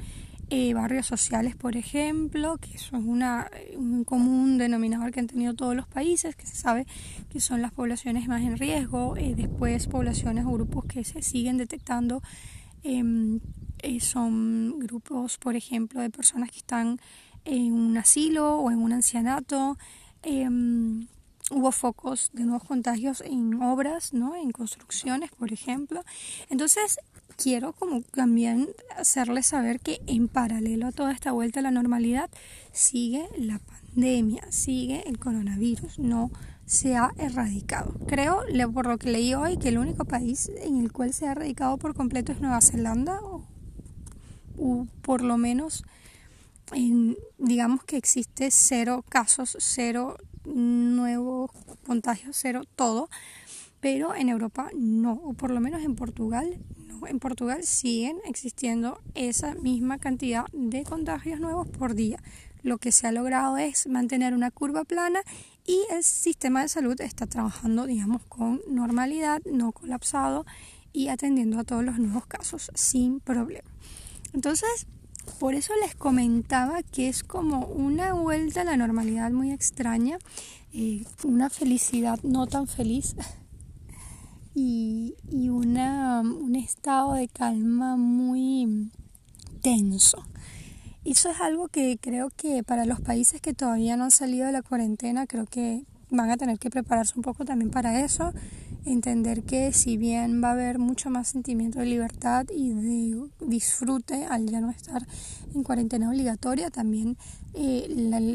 eh, 0.50 0.74
barrios 0.74 1.06
sociales, 1.06 1.56
por 1.56 1.78
ejemplo, 1.78 2.58
que 2.58 2.74
eso 2.74 2.98
es 2.98 3.76
un 3.76 4.04
común 4.04 4.58
denominador 4.58 5.10
que 5.10 5.20
han 5.20 5.26
tenido 5.26 5.54
todos 5.54 5.74
los 5.74 5.88
países, 5.88 6.36
que 6.36 6.44
se 6.44 6.54
sabe 6.54 6.86
que 7.30 7.40
son 7.40 7.62
las 7.62 7.72
poblaciones 7.72 8.28
más 8.28 8.42
en 8.42 8.58
riesgo, 8.58 9.14
después 9.14 9.86
poblaciones 9.86 10.44
o 10.44 10.50
grupos 10.50 10.84
que 10.84 11.02
se 11.02 11.22
siguen 11.22 11.56
detectando 11.56 12.20
em, 12.82 13.40
son 14.00 14.80
grupos, 14.80 15.38
por 15.38 15.56
ejemplo, 15.56 16.02
de 16.02 16.10
personas 16.10 16.50
que 16.50 16.58
están 16.58 17.00
en 17.46 17.72
un 17.72 17.96
asilo 17.96 18.58
o 18.58 18.70
en 18.70 18.80
un 18.80 18.92
ancianato, 18.92 19.78
em, 20.22 21.06
hubo 21.50 21.72
focos 21.72 22.30
de 22.32 22.44
nuevos 22.44 22.64
contagios 22.64 23.20
en 23.20 23.60
obras, 23.62 24.12
¿no? 24.12 24.36
En 24.36 24.52
construcciones, 24.52 25.30
por 25.32 25.52
ejemplo. 25.52 26.02
Entonces, 26.48 26.98
quiero 27.36 27.72
como 27.72 28.02
también 28.02 28.68
hacerles 28.96 29.46
saber 29.46 29.80
que 29.80 30.00
en 30.06 30.28
paralelo 30.28 30.86
a 30.86 30.92
toda 30.92 31.12
esta 31.12 31.32
vuelta 31.32 31.60
a 31.60 31.62
la 31.62 31.70
normalidad 31.70 32.30
sigue 32.72 33.28
la 33.36 33.58
pandemia, 33.58 34.50
sigue 34.50 35.08
el 35.08 35.18
coronavirus, 35.18 35.98
no 35.98 36.30
se 36.66 36.96
ha 36.96 37.10
erradicado. 37.18 37.94
Creo, 38.06 38.42
por 38.72 38.86
lo 38.86 38.98
que 38.98 39.10
leí 39.10 39.34
hoy, 39.34 39.56
que 39.56 39.70
el 39.70 39.78
único 39.78 40.04
país 40.04 40.50
en 40.62 40.78
el 40.78 40.92
cual 40.92 41.12
se 41.12 41.26
ha 41.26 41.32
erradicado 41.32 41.78
por 41.78 41.94
completo 41.94 42.30
es 42.30 42.40
Nueva 42.40 42.60
Zelanda, 42.60 43.20
o, 43.20 43.44
o 44.56 44.86
por 45.02 45.22
lo 45.22 45.36
menos 45.36 45.82
en, 46.72 47.16
digamos 47.38 47.82
que 47.82 47.96
existe 47.96 48.50
cero 48.50 49.04
casos, 49.08 49.56
cero 49.58 50.16
nuevos 50.44 51.50
contagios, 51.86 52.36
cero, 52.38 52.62
todo. 52.76 53.08
Pero 53.80 54.14
en 54.14 54.28
Europa 54.28 54.70
no, 54.76 55.12
o 55.12 55.32
por 55.32 55.50
lo 55.50 55.60
menos 55.60 55.82
en 55.82 55.96
Portugal 55.96 56.58
no. 56.86 57.06
En 57.06 57.18
Portugal 57.18 57.64
siguen 57.64 58.18
existiendo 58.26 59.00
esa 59.14 59.54
misma 59.54 59.98
cantidad 59.98 60.44
de 60.52 60.84
contagios 60.84 61.40
nuevos 61.40 61.66
por 61.68 61.94
día. 61.94 62.22
Lo 62.62 62.76
que 62.76 62.92
se 62.92 63.06
ha 63.06 63.12
logrado 63.12 63.56
es 63.56 63.86
mantener 63.86 64.34
una 64.34 64.50
curva 64.50 64.84
plana 64.84 65.22
y 65.66 65.80
el 65.90 66.04
sistema 66.04 66.62
de 66.62 66.68
salud 66.68 67.00
está 67.00 67.26
trabajando, 67.26 67.86
digamos, 67.86 68.22
con 68.28 68.60
normalidad, 68.68 69.40
no 69.46 69.72
colapsado 69.72 70.44
y 70.92 71.08
atendiendo 71.08 71.58
a 71.58 71.64
todos 71.64 71.84
los 71.84 71.98
nuevos 71.98 72.26
casos 72.26 72.70
sin 72.74 73.20
problema. 73.20 73.68
Entonces, 74.32 74.86
por 75.38 75.54
eso 75.54 75.72
les 75.82 75.94
comentaba 75.94 76.82
que 76.82 77.08
es 77.08 77.22
como 77.22 77.66
una 77.66 78.12
vuelta 78.12 78.62
a 78.62 78.64
la 78.64 78.76
normalidad 78.76 79.30
muy 79.30 79.52
extraña, 79.52 80.18
eh, 80.72 81.04
una 81.24 81.50
felicidad 81.50 82.18
no 82.22 82.46
tan 82.46 82.66
feliz 82.66 83.16
y, 84.54 85.14
una, 85.48 86.20
un 86.20 86.56
estado 86.56 87.14
de 87.14 87.28
calma 87.28 87.96
muy 87.96 88.90
tenso. 89.62 90.24
Eso 91.04 91.30
es 91.30 91.40
algo 91.40 91.68
que 91.68 91.98
creo 92.00 92.30
que 92.36 92.62
para 92.62 92.84
los 92.84 93.00
países 93.00 93.40
que 93.40 93.54
todavía 93.54 93.96
no 93.96 94.04
han 94.04 94.10
salido 94.10 94.46
de 94.46 94.52
la 94.52 94.62
cuarentena, 94.62 95.26
creo 95.26 95.46
que 95.46 95.84
van 96.10 96.30
a 96.30 96.36
tener 96.36 96.58
que 96.58 96.70
prepararse 96.70 97.14
un 97.16 97.22
poco 97.22 97.44
también 97.44 97.70
para 97.70 98.00
eso. 98.04 98.32
Entender 98.84 99.42
que 99.42 99.72
si 99.72 99.96
bien 99.96 100.42
va 100.42 100.48
a 100.48 100.52
haber 100.52 100.78
mucho 100.78 101.10
más 101.10 101.28
sentimiento 101.28 101.78
de 101.78 101.86
libertad 101.86 102.46
y 102.54 102.70
de 102.70 103.28
disfrute 103.40 104.24
al 104.24 104.48
ya 104.48 104.60
no 104.60 104.70
estar 104.70 105.06
en 105.54 105.62
cuarentena 105.62 106.08
obligatoria, 106.08 106.70
también 106.70 107.16
eh, 107.54 107.86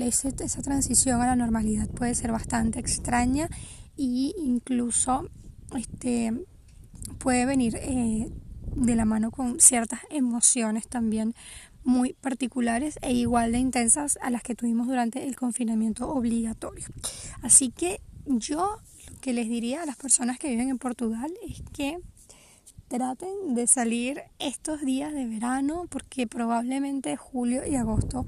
esa 0.06 0.62
transición 0.62 1.22
a 1.22 1.28
la 1.28 1.36
normalidad 1.36 1.88
puede 1.90 2.16
ser 2.16 2.32
bastante 2.32 2.80
extraña 2.80 3.50
e 3.98 4.34
incluso 4.38 5.30
este, 5.76 6.46
puede 7.18 7.46
venir 7.46 7.76
eh, 7.78 8.30
de 8.76 8.96
la 8.96 9.06
mano 9.06 9.32
con 9.32 9.60
ciertas 9.60 10.02
emociones 10.10 10.88
también 10.88 11.34
muy 11.84 12.14
particulares 12.14 12.98
e 13.02 13.14
igual 13.14 13.52
de 13.52 13.60
intensas 13.60 14.18
a 14.22 14.32
las 14.32 14.42
que 14.42 14.56
tuvimos 14.56 14.88
durante 14.88 15.28
el 15.28 15.36
confinamiento 15.36 16.10
obligatorio. 16.10 16.88
Así 17.42 17.70
que 17.70 18.02
yo 18.26 18.80
que 19.22 19.34
les 19.34 19.50
diría 19.50 19.84
a 19.84 19.86
las 19.86 19.96
personas 19.96 20.40
que 20.40 20.50
viven 20.50 20.70
en 20.70 20.78
Portugal 20.78 21.34
es 21.48 21.62
que 21.74 21.98
traten 22.88 23.56
de 23.56 23.68
salir 23.68 24.22
estos 24.40 24.82
días 24.82 25.14
de 25.14 25.26
verano 25.26 25.86
porque 25.90 26.28
probablemente 26.28 27.18
julio 27.18 27.66
y 27.66 27.76
agosto 27.76 28.26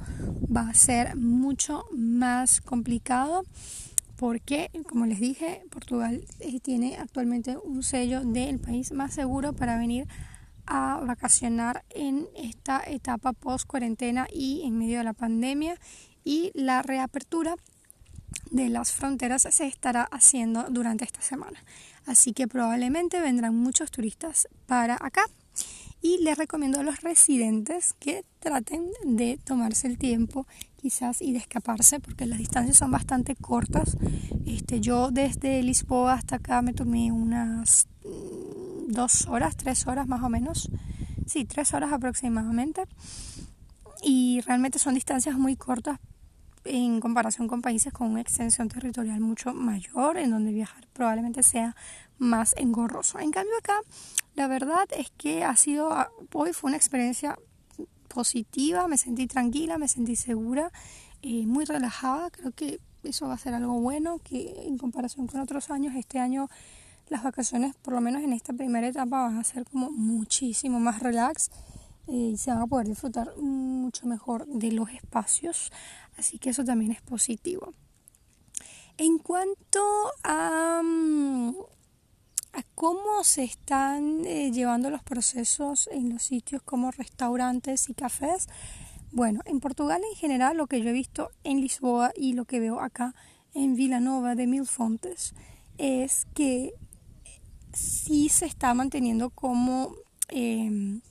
va 0.56 0.70
a 0.70 0.74
ser 0.74 1.16
mucho 1.16 1.86
más 1.92 2.62
complicado 2.62 3.44
porque, 4.16 4.72
como 4.90 5.06
les 5.06 5.20
dije, 5.20 5.62
Portugal 5.70 6.26
eh, 6.40 6.60
tiene 6.60 6.98
actualmente 6.98 7.56
un 7.58 7.84
sello 7.84 8.22
del 8.22 8.60
país 8.60 8.92
más 8.92 9.14
seguro 9.14 9.54
para 9.54 9.78
venir 9.78 10.08
a 10.66 11.00
vacacionar 11.06 11.86
en 11.92 12.28
esta 12.36 12.82
etapa 12.86 13.32
post 13.34 13.68
cuarentena 13.68 14.28
y 14.34 14.64
en 14.66 14.78
medio 14.78 14.98
de 14.98 15.04
la 15.04 15.14
pandemia 15.14 15.76
y 16.24 16.52
la 16.56 16.82
reapertura 16.82 17.56
de 18.52 18.70
las 18.70 18.92
fronteras 18.92 19.48
se 19.50 19.68
estará 19.68 20.04
haciendo 20.04 20.66
durante 20.70 21.06
esta 21.06 21.22
semana. 21.22 21.64
Así 22.06 22.34
que 22.34 22.48
probablemente 22.48 23.20
vendrán 23.20 23.56
muchos 23.56 23.92
turistas 23.92 24.48
para 24.66 24.98
acá. 25.00 25.26
Y 26.02 26.20
les 26.20 26.38
recomiendo 26.38 26.80
a 26.80 26.84
los 26.84 27.02
residentes 27.02 27.94
que 28.00 28.24
traten 28.40 28.88
de 29.04 29.40
tomarse 29.44 29.88
el 29.88 29.98
tiempo 29.98 30.46
quizás 30.76 31.22
y 31.22 31.32
de 31.32 31.40
escaparse 31.40 32.00
porque 32.00 32.28
las 32.28 32.38
distancias 32.38 32.78
son 32.78 32.92
bastante 32.92 33.36
cortas. 33.36 33.98
Este, 34.46 34.80
yo 34.80 35.10
desde 35.12 35.64
Lisboa 35.64 36.14
hasta 36.14 36.36
acá 36.36 36.62
me 36.62 36.74
tomé 36.74 37.12
unas 37.12 37.88
mm, 38.06 38.92
dos 38.92 39.26
horas, 39.26 39.58
tres 39.58 39.88
horas 39.88 40.08
más 40.08 40.24
o 40.24 40.30
menos. 40.30 40.70
Sí, 41.26 41.46
tres 41.46 41.74
horas 41.74 41.92
aproximadamente. 41.92 42.84
Y 44.04 44.42
realmente 44.42 44.78
son 44.78 44.94
distancias 44.94 45.38
muy 45.38 45.56
cortas 45.56 46.00
en 46.68 47.00
comparación 47.00 47.48
con 47.48 47.62
países 47.62 47.94
con 47.94 48.12
una 48.12 48.22
extensión 48.22 48.70
territorial 48.70 49.20
mucho 49.20 49.54
mayor, 49.54 50.18
en 50.18 50.32
donde 50.32 50.52
viajar 50.52 50.88
probablemente 50.94 51.44
sea 51.44 51.76
más 52.18 52.54
engorroso. 52.58 53.20
En 53.20 53.32
cambio 53.32 53.54
acá, 53.58 53.80
la 54.36 54.48
verdad 54.48 54.86
es 54.96 55.12
que 55.18 55.44
ha 55.44 55.56
sido, 55.56 55.96
hoy 56.34 56.54
fue 56.54 56.70
una 56.70 56.78
experiencia 56.78 57.38
positiva, 58.08 58.88
me 58.88 58.98
sentí 58.98 59.28
tranquila, 59.28 59.78
me 59.78 59.88
sentí 59.88 60.16
segura, 60.16 60.72
eh, 61.22 61.46
muy 61.46 61.66
relajada, 61.66 62.30
creo 62.30 62.52
que 62.52 62.80
eso 63.04 63.28
va 63.28 63.36
a 63.36 63.38
ser 63.38 63.54
algo 63.54 63.80
bueno, 63.80 64.20
que 64.24 64.64
en 64.66 64.78
comparación 64.78 65.28
con 65.28 65.40
otros 65.40 65.70
años, 65.70 65.96
este 65.96 66.20
año 66.20 66.50
las 67.10 67.24
vacaciones, 67.24 67.76
por 67.76 67.94
lo 67.94 68.02
menos 68.02 68.22
en 68.24 68.34
esta 68.34 68.54
primera 68.54 68.88
etapa, 68.88 69.24
van 69.24 69.38
a 69.38 69.44
ser 69.44 69.66
como 69.66 69.92
muchísimo 69.92 70.80
más 70.80 71.00
relax 71.02 71.50
eh, 72.08 72.32
y 72.34 72.38
se 72.38 72.52
van 72.52 72.62
a 72.62 72.68
poder 72.68 72.88
disfrutar 72.88 73.36
mucho 73.38 74.08
mejor 74.08 74.46
de 74.48 74.72
los 74.72 74.90
espacios. 74.90 75.72
Así 76.18 76.40
que 76.40 76.50
eso 76.50 76.66
también 76.66 76.92
es 76.92 77.02
positivo. 77.02 77.74
En 78.98 79.20
cuanto 79.20 80.12
a, 80.24 80.82
mm, 80.84 81.54
cómo 82.74 83.24
se 83.24 83.44
están 83.44 84.26
eh, 84.26 84.52
llevando 84.52 84.90
los 84.90 85.04
procesos 85.04 85.88
en 85.92 86.10
los 86.10 86.24
sitios 86.24 86.62
como 86.64 86.92
restaurantes 86.92 87.90
y 87.90 87.94
cafés, 87.94 88.48
bueno, 89.12 89.42
en 89.46 89.60
Portugal 89.60 90.02
en 90.10 90.18
general 90.18 90.58
lo 90.58 90.68
que 90.68 90.82
yo 90.82 90.90
he 90.90 90.94
visto 90.94 91.30
en 91.44 91.62
Lisboa 91.62 92.12
y 92.16 92.34
lo 92.34 92.46
que 92.46 92.60
veo 92.60 92.80
acá 92.80 93.16
en 93.54 93.76
Vilanova 93.76 94.36
de 94.36 94.48
Mil 94.48 94.66
Fontes 94.66 95.34
es 95.78 96.26
que 96.34 96.74
sí 97.74 98.30
se 98.30 98.46
está 98.46 98.74
manteniendo 98.74 99.30
como 99.30 99.96
em, 100.30 101.02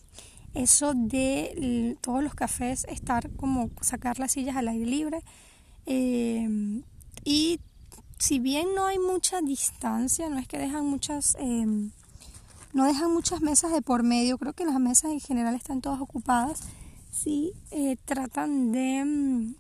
eso 0.57 0.95
de 0.95 1.97
todos 2.01 2.23
los 2.23 2.35
cafés 2.35 2.85
estar 2.89 3.31
como 3.37 3.71
sacar 3.81 4.19
las 4.19 4.33
sillas 4.33 4.57
al 4.57 4.69
aire 4.69 4.87
libre. 4.87 5.23
Em, 5.87 6.83
y 7.25 7.61
si 8.19 8.39
bien 8.39 8.75
no 8.75 8.87
hay 8.87 8.99
mucha 8.99 9.41
distancia 9.41 10.29
no 10.29 10.39
es 10.39 10.49
que 10.49 10.59
dejan 10.59 10.87
muchas 10.87 11.37
em, 11.39 11.91
no 12.73 12.85
dejan 12.87 13.13
muchas 13.13 13.41
mesas 13.41 13.73
de 13.73 13.83
por 13.83 14.03
medio 14.03 14.39
creo 14.39 14.53
que 14.53 14.65
las 14.65 14.81
mesas 14.81 15.13
en 15.13 15.21
general 15.21 15.55
están 15.55 15.81
todas 15.81 16.01
ocupadas 16.01 16.61
sí 17.13 17.53
eh, 17.71 17.97
tratan 18.05 18.73
de 18.73 18.99
em, 18.99 19.55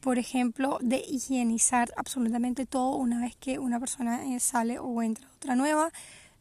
por 0.00 0.18
ejemplo 0.18 0.78
de 0.82 0.98
higienizar 0.98 1.92
absolutamente 1.96 2.66
todo 2.66 2.96
una 2.96 3.20
vez 3.20 3.34
que 3.36 3.58
una 3.58 3.80
persona 3.80 4.24
eh, 4.26 4.40
sale 4.40 4.78
o 4.78 5.02
entra 5.02 5.26
otra 5.36 5.56
nueva 5.56 5.90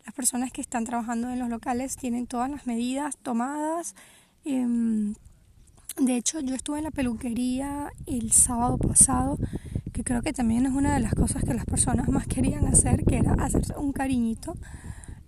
las 0.06 0.14
personas 0.14 0.52
que 0.52 0.62
están 0.62 0.84
trabajando 0.84 1.30
en 1.30 1.40
los 1.40 1.50
locales 1.50 1.96
tienen 1.96 2.28
todas 2.28 2.50
las 2.50 2.68
medidas 2.68 3.18
tomadas. 3.18 3.96
Em, 4.46 5.14
de 5.98 6.16
hecho, 6.16 6.40
yo 6.40 6.56
estuve 6.56 6.80
en 6.80 6.86
la 6.86 6.92
peluquería 6.92 7.92
el 8.06 8.32
sábado 8.32 8.78
pasado, 8.78 9.38
que 9.94 10.04
creo 10.04 10.22
que 10.22 10.34
también 10.34 10.66
es 10.66 10.72
una 10.74 10.94
de 10.94 11.00
las 11.02 11.14
cosas 11.14 11.44
que 11.44 11.54
las 11.54 11.66
personas 11.66 12.08
más 12.08 12.28
querían 12.28 12.66
hacer, 12.66 13.04
que 13.06 13.18
era 13.18 13.34
hacerse 13.34 13.74
un 13.78 13.92
cariñito. 13.92 14.56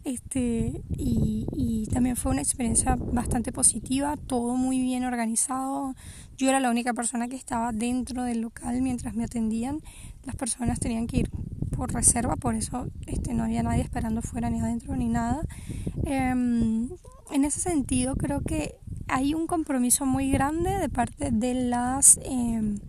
Este, 0.03 0.81
y 0.89 1.87
también 1.93 2.17
fue 2.17 2.31
una 2.31 2.41
experiencia 2.41 2.97
bastante 2.97 3.53
positiva, 3.53 4.17
todo 4.17 4.55
muy 4.55 4.81
bien 4.81 5.05
organizado. 5.05 5.95
Yo 6.37 6.49
era 6.49 6.59
la 6.59 6.71
única 6.71 6.93
persona 6.93 7.27
que 7.27 7.35
estaba 7.35 7.71
dentro 7.71 8.23
del 8.23 8.41
local 8.41 8.81
mientras 8.81 9.15
me 9.15 9.23
atendían. 9.23 9.79
Las 10.25 10.35
personas 10.35 10.79
tenían 10.79 11.07
que 11.07 11.19
ir 11.19 11.29
por 11.75 11.93
reserva, 11.93 12.35
por 12.35 12.55
eso 12.55 12.87
este, 13.07 13.33
no 13.33 13.43
había 13.43 13.63
nadie 13.63 13.81
esperando 13.81 14.21
fuera 14.21 14.49
ni 14.49 14.59
adentro 14.59 14.95
ni 14.95 15.09
nada. 15.09 15.41
Em, 16.05 16.89
en 17.31 17.45
ese 17.45 17.59
sentido 17.59 18.15
creo 18.15 18.41
que 18.41 18.75
hay 19.07 19.33
un 19.33 19.47
compromiso 19.47 20.05
muy 20.05 20.31
grande 20.31 20.71
de 20.77 20.89
parte 20.89 21.31
de 21.31 21.53
las 21.53 22.19
em, 22.23 22.79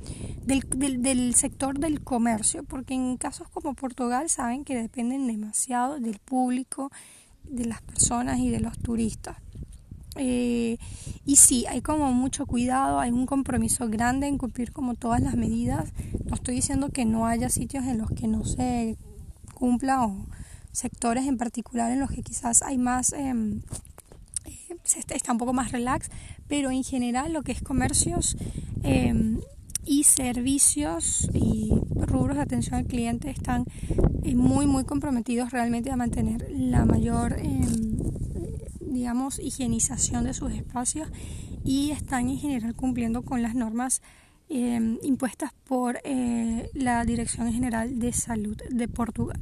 del, 0.47 1.03
del, 1.03 1.35
sector 1.35 1.79
del 1.79 2.03
comercio, 2.03 2.64
porque 2.64 2.94
en 2.94 3.16
casos 3.16 3.49
como 3.49 3.75
Portugal 3.75 4.29
saben 4.29 4.64
que 4.64 4.77
dependen 4.77 5.27
demasiado 5.27 5.99
del 5.99 6.18
público, 6.18 6.90
de 7.44 7.64
las 7.64 7.83
personas 7.83 8.38
y 8.38 8.51
de 8.51 8.61
los 8.61 8.79
turistas. 8.79 9.37
Eh, 10.16 10.79
y 11.24 11.37
sí, 11.37 11.66
hay 11.66 11.81
como 11.81 12.12
mucho 12.12 12.46
cuidado, 12.46 13.00
hay 13.00 13.11
un 13.11 13.27
compromiso 13.27 13.88
grande 13.88 14.27
en 14.27 14.38
cumplir 14.38 14.72
como 14.72 14.94
todas 14.94 15.20
las 15.20 15.37
medidas. 15.37 15.92
No 16.24 16.35
estoy 16.35 16.57
diciendo 16.57 16.90
que 16.90 17.05
no 17.05 17.27
haya 17.27 17.48
sitios 17.48 17.85
en 17.85 17.98
los 17.98 18.11
que 18.11 18.29
no 18.29 18.44
se 18.44 18.96
cumpla 19.55 20.05
o 20.07 20.27
sectores 20.72 21.27
en 21.27 21.38
particular 21.38 21.92
en 21.92 22.00
los 22.00 22.11
que 22.11 22.22
quizás 22.22 22.62
hay 22.62 22.79
más, 22.79 23.12
em, 23.12 23.61
eh, 24.44 24.77
está 25.11 25.33
un 25.33 25.38
poco 25.38 25.53
más 25.53 25.72
relax, 25.72 26.11
pero 26.48 26.70
en 26.70 26.85
general 26.85 27.33
lo 27.33 27.42
que 27.42 27.53
es 27.53 27.62
comercios 27.62 28.37
em, 28.83 29.40
y 29.87 30.05
servicios 30.05 31.31
y 31.33 31.72
rubros 31.96 32.37
de 32.37 32.42
atención 32.42 32.74
al 32.74 32.87
cliente 32.87 33.31
están 33.31 33.64
eh, 34.22 34.35
muy 34.35 34.66
muy 34.66 34.85
comprometidos 34.85 35.53
realmente 35.53 35.90
a 35.90 35.96
mantener 35.96 36.46
la 36.50 36.85
mayor 36.85 37.38
em, 37.38 37.96
digamos, 38.95 39.39
higienización 39.39 40.25
de 40.25 40.33
sus 40.33 40.53
espacios 40.53 41.09
y 41.65 41.91
están 41.91 42.29
en 42.29 42.39
general 42.39 42.75
cumpliendo 42.75 43.23
con 43.23 43.43
las 43.43 43.55
normas 43.55 44.03
eh, 44.49 44.99
impuestas 45.03 45.53
por 45.65 45.99
eh, 46.05 46.71
la 46.75 47.05
Dirección 47.05 47.53
General 47.53 47.99
de 47.99 48.13
Salud 48.13 48.57
de 48.71 48.89
Portugal. 48.89 49.41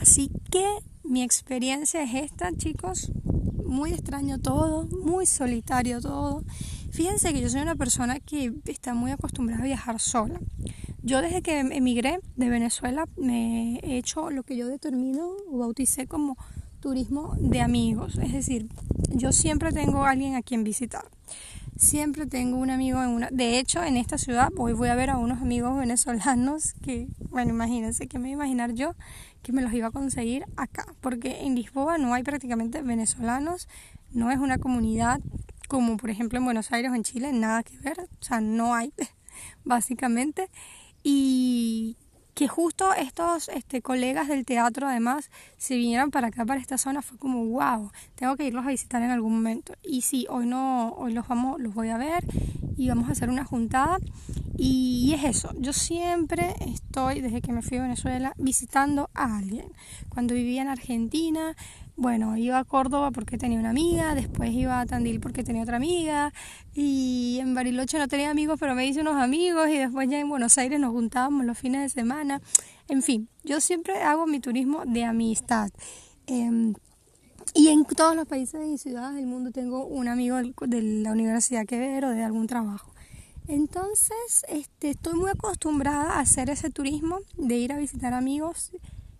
Así 0.00 0.30
que 0.50 0.64
mi 1.04 1.22
experiencia 1.22 2.02
es 2.02 2.14
esta, 2.14 2.54
chicos. 2.56 3.10
Muy 3.64 3.92
extraño 3.92 4.38
todo, 4.38 4.86
muy 5.04 5.26
solitario 5.26 6.00
todo. 6.00 6.42
Fíjense 6.90 7.32
que 7.32 7.40
yo 7.40 7.50
soy 7.50 7.60
una 7.60 7.76
persona 7.76 8.18
que 8.18 8.52
está 8.64 8.94
muy 8.94 9.10
acostumbrada 9.10 9.62
a 9.62 9.66
viajar 9.66 10.00
sola. 10.00 10.40
Yo 11.02 11.22
desde 11.22 11.42
que 11.42 11.60
emigré 11.60 12.18
de 12.36 12.48
Venezuela 12.48 13.04
me 13.16 13.78
he 13.82 13.98
hecho 13.98 14.30
lo 14.30 14.42
que 14.42 14.56
yo 14.56 14.66
determino 14.66 15.36
o 15.50 15.58
bauticé 15.58 16.06
como 16.06 16.36
turismo 16.80 17.34
de 17.38 17.60
amigos. 17.60 18.18
Es 18.18 18.32
decir, 18.32 18.68
yo 19.10 19.32
siempre 19.32 19.72
tengo 19.72 20.04
a 20.04 20.10
alguien 20.10 20.34
a 20.34 20.42
quien 20.42 20.64
visitar. 20.64 21.04
Siempre 21.76 22.26
tengo 22.26 22.56
un 22.56 22.70
amigo 22.70 23.02
en 23.02 23.10
una... 23.10 23.28
De 23.30 23.58
hecho, 23.58 23.82
en 23.82 23.96
esta 23.96 24.18
ciudad 24.18 24.48
hoy 24.56 24.72
voy 24.72 24.88
a 24.88 24.94
ver 24.94 25.10
a 25.10 25.18
unos 25.18 25.40
amigos 25.40 25.78
venezolanos 25.78 26.74
que, 26.82 27.08
bueno, 27.30 27.50
imagínense 27.50 28.08
que 28.08 28.18
me 28.18 28.30
imaginar 28.30 28.72
yo 28.72 28.94
que 29.42 29.52
me 29.52 29.62
los 29.62 29.72
iba 29.72 29.88
a 29.88 29.92
conseguir 29.92 30.44
acá. 30.56 30.86
Porque 31.00 31.42
en 31.42 31.54
Lisboa 31.54 31.98
no 31.98 32.14
hay 32.14 32.22
prácticamente 32.24 32.82
venezolanos, 32.82 33.68
no 34.10 34.30
es 34.30 34.38
una 34.38 34.58
comunidad 34.58 35.20
como 35.68 35.98
por 35.98 36.10
ejemplo 36.10 36.38
en 36.38 36.44
Buenos 36.46 36.72
Aires 36.72 36.90
o 36.90 36.94
en 36.94 37.04
Chile, 37.04 37.32
nada 37.32 37.62
que 37.62 37.78
ver, 37.78 38.00
o 38.00 38.24
sea, 38.24 38.40
no 38.40 38.74
hay, 38.74 38.92
básicamente. 39.64 40.50
Y 41.04 41.96
que 42.38 42.46
justo 42.46 42.94
estos 42.94 43.48
este, 43.48 43.82
colegas 43.82 44.28
del 44.28 44.44
teatro 44.44 44.86
además 44.86 45.28
se 45.56 45.74
vinieran 45.74 46.12
para 46.12 46.28
acá, 46.28 46.46
para 46.46 46.60
esta 46.60 46.78
zona, 46.78 47.02
fue 47.02 47.18
como, 47.18 47.44
wow, 47.46 47.90
tengo 48.14 48.36
que 48.36 48.44
irlos 48.44 48.64
a 48.64 48.68
visitar 48.68 49.02
en 49.02 49.10
algún 49.10 49.34
momento. 49.34 49.74
Y 49.82 50.02
sí, 50.02 50.24
hoy 50.30 50.46
no, 50.46 50.90
hoy 50.90 51.14
los, 51.14 51.26
vamos, 51.26 51.60
los 51.60 51.74
voy 51.74 51.88
a 51.88 51.98
ver 51.98 52.24
y 52.76 52.88
vamos 52.88 53.08
a 53.08 53.12
hacer 53.12 53.28
una 53.28 53.44
juntada. 53.44 53.98
Y 54.56 55.14
es 55.16 55.24
eso, 55.24 55.52
yo 55.58 55.72
siempre 55.72 56.54
estoy, 56.60 57.22
desde 57.22 57.40
que 57.40 57.50
me 57.50 57.60
fui 57.60 57.78
a 57.78 57.82
Venezuela, 57.82 58.32
visitando 58.36 59.10
a 59.14 59.38
alguien. 59.38 59.72
Cuando 60.08 60.34
vivía 60.34 60.62
en 60.62 60.68
Argentina, 60.68 61.56
bueno, 61.98 62.36
iba 62.36 62.60
a 62.60 62.64
Córdoba 62.64 63.10
porque 63.10 63.38
tenía 63.38 63.58
una 63.58 63.70
amiga, 63.70 64.14
después 64.14 64.52
iba 64.52 64.80
a 64.80 64.86
Tandil 64.86 65.18
porque 65.18 65.42
tenía 65.42 65.64
otra 65.64 65.78
amiga, 65.78 66.32
y 66.72 67.38
en 67.40 67.54
Bariloche 67.54 67.98
no 67.98 68.06
tenía 68.06 68.30
amigos, 68.30 68.56
pero 68.60 68.76
me 68.76 68.86
hice 68.86 69.00
unos 69.00 69.16
amigos, 69.16 69.68
y 69.68 69.78
después 69.78 70.08
ya 70.08 70.20
en 70.20 70.28
Buenos 70.28 70.56
Aires 70.58 70.78
nos 70.78 70.92
juntábamos 70.92 71.44
los 71.44 71.58
fines 71.58 71.82
de 71.82 71.88
semana. 71.88 72.40
En 72.86 73.02
fin, 73.02 73.28
yo 73.42 73.60
siempre 73.60 74.00
hago 74.00 74.28
mi 74.28 74.38
turismo 74.38 74.84
de 74.86 75.04
amistad. 75.04 75.70
Em, 76.28 76.74
y 77.52 77.68
en 77.68 77.84
todos 77.84 78.14
los 78.14 78.28
países 78.28 78.64
y 78.64 78.78
ciudades 78.78 79.16
del 79.16 79.26
mundo 79.26 79.50
tengo 79.50 79.84
un 79.84 80.06
amigo 80.06 80.36
de 80.36 80.82
la 80.82 81.10
Universidad 81.10 81.66
que 81.66 81.80
ver 81.80 82.04
o 82.04 82.10
de 82.10 82.22
algún 82.22 82.46
trabajo. 82.46 82.92
Entonces, 83.48 84.44
este, 84.48 84.90
estoy 84.90 85.14
muy 85.14 85.30
acostumbrada 85.30 86.12
a 86.12 86.20
hacer 86.20 86.48
ese 86.48 86.70
turismo, 86.70 87.18
de 87.36 87.56
ir 87.56 87.72
a 87.72 87.76
visitar 87.76 88.14
amigos 88.14 88.70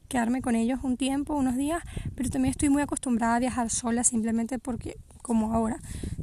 quedarme 0.09 0.43
con 0.43 0.57
ellos 0.57 0.81
un 0.83 0.97
tiempo, 0.97 1.37
unos 1.37 1.57
días, 1.57 1.83
pero 2.15 2.31
también 2.31 2.51
estoy 2.51 2.71
muy 2.71 2.83
acostumbrada 2.83 3.37
a 3.37 3.39
viajar 3.39 3.71
sola 3.71 4.05
simplemente 4.05 4.59
porque, 4.59 4.97
como 5.23 5.53
ahora, 5.53 5.79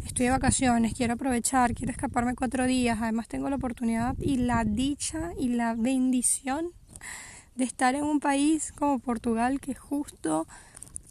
estoy 0.05 0.25
de 0.25 0.31
vacaciones, 0.31 0.93
quiero 0.93 1.13
aprovechar, 1.13 1.73
quiero 1.73 1.91
escaparme 1.91 2.35
cuatro 2.35 2.65
días, 2.65 2.99
además 3.01 3.27
tengo 3.27 3.49
la 3.49 3.55
oportunidad 3.55 4.15
y 4.19 4.37
la 4.37 4.63
dicha 4.65 5.31
y 5.39 5.49
la 5.49 5.75
bendición 5.75 6.71
de 7.55 7.63
estar 7.63 7.95
en 7.95 8.03
un 8.03 8.19
país 8.19 8.73
como 8.73 8.99
Portugal 8.99 9.59
que 9.59 9.75
justo 9.75 10.47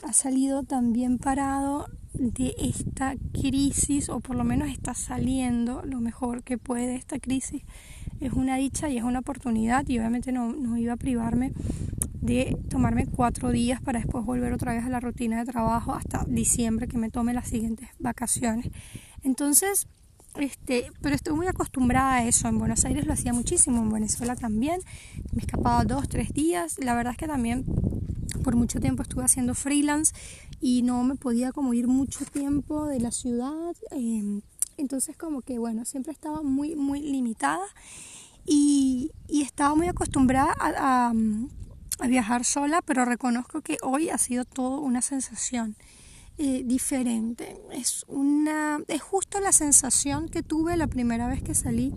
ha 0.02 0.12
salido 0.12 0.62
tan 0.62 0.92
bien 0.92 1.18
parado 1.18 1.88
de 2.12 2.54
esta 2.58 3.14
crisis 3.32 4.08
o 4.08 4.20
por 4.20 4.36
lo 4.36 4.44
menos 4.44 4.68
está 4.68 4.94
saliendo 4.94 5.82
lo 5.84 6.00
mejor 6.00 6.42
que 6.42 6.58
puede 6.58 6.96
esta 6.96 7.18
crisis 7.18 7.62
es 8.20 8.32
una 8.32 8.56
dicha 8.56 8.88
y 8.88 8.98
es 8.98 9.04
una 9.04 9.20
oportunidad 9.20 9.86
y 9.88 9.98
obviamente 9.98 10.32
no, 10.32 10.76
iba 10.76 10.94
a 10.94 10.96
privarme 10.96 11.52
de 12.20 12.56
tomarme 12.70 13.06
cuatro 13.06 13.50
días 13.50 13.82
para 13.82 13.98
después 13.98 14.24
volver 14.24 14.52
otra 14.52 14.72
vez 14.72 14.84
a 14.84 14.88
la 14.88 15.00
rutina 15.00 15.38
de 15.38 15.50
trabajo 15.50 15.92
hasta 15.92 16.24
diciembre 16.26 16.88
que 16.88 16.96
me 16.96 17.10
tome 17.10 17.34
las 17.34 17.48
siguientes 17.48 17.88
vacaciones. 17.98 18.70
Entonces, 19.22 19.88
este, 20.36 20.90
pero 21.00 21.14
estoy 21.14 21.34
muy 21.34 21.46
acostumbrada 21.46 22.14
a 22.14 22.26
eso. 22.26 22.48
En 22.48 22.58
Buenos 22.58 22.84
Aires 22.84 23.06
lo 23.06 23.12
hacía 23.12 23.32
muchísimo, 23.32 23.82
en 23.82 23.90
Venezuela 23.90 24.36
también. 24.36 24.80
Me 25.32 25.42
escapaba 25.42 25.84
dos, 25.84 26.08
tres 26.08 26.32
días. 26.32 26.78
La 26.78 26.94
verdad 26.94 27.12
es 27.12 27.18
que 27.18 27.26
también 27.26 27.64
por 28.42 28.56
mucho 28.56 28.80
tiempo 28.80 29.02
estuve 29.02 29.24
haciendo 29.24 29.54
freelance 29.54 30.14
y 30.60 30.82
no 30.82 31.02
me 31.04 31.14
podía 31.14 31.52
como 31.52 31.74
ir 31.74 31.88
mucho 31.88 32.24
tiempo 32.24 32.86
de 32.86 33.00
la 33.00 33.10
ciudad. 33.10 33.74
Em, 33.90 34.42
entonces 34.76 35.16
como 35.16 35.42
que 35.42 35.58
bueno, 35.58 35.84
siempre 35.84 36.12
estaba 36.12 36.42
muy, 36.42 36.76
muy 36.76 37.00
limitada 37.00 37.66
y, 38.46 39.10
estaba 39.28 39.74
muy 39.74 39.88
acostumbrada 39.88 40.54
a 40.58 41.12
a 41.98 42.06
viajar 42.06 42.44
sola, 42.44 42.82
pero 42.82 43.04
reconozco 43.04 43.60
que 43.60 43.78
hoy 43.82 44.10
ha 44.10 44.18
sido 44.18 44.44
todo 44.44 44.80
una 44.80 45.02
sensación 45.02 45.76
eh, 46.38 46.62
diferente. 46.64 47.56
Es, 47.72 48.04
una, 48.08 48.80
es 48.88 49.02
justo 49.02 49.40
la 49.40 49.52
sensación 49.52 50.28
que 50.28 50.42
tuve 50.42 50.76
la 50.76 50.86
primera 50.86 51.28
vez 51.28 51.42
que 51.42 51.54
salí 51.54 51.94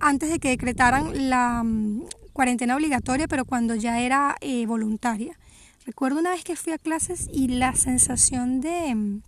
antes 0.00 0.30
de 0.30 0.38
que 0.38 0.50
decretaran 0.50 1.28
la 1.28 1.62
mm, 1.64 2.04
cuarentena 2.32 2.76
obligatoria, 2.76 3.26
pero 3.26 3.44
cuando 3.44 3.74
ya 3.74 4.00
era 4.00 4.36
eh, 4.40 4.64
voluntaria. 4.66 5.36
Recuerdo 5.84 6.20
una 6.20 6.30
vez 6.30 6.44
que 6.44 6.54
fui 6.54 6.72
a 6.72 6.78
clases 6.78 7.28
y 7.32 7.48
la 7.48 7.74
sensación 7.74 8.60
de, 8.60 8.94
mm, 8.94 9.22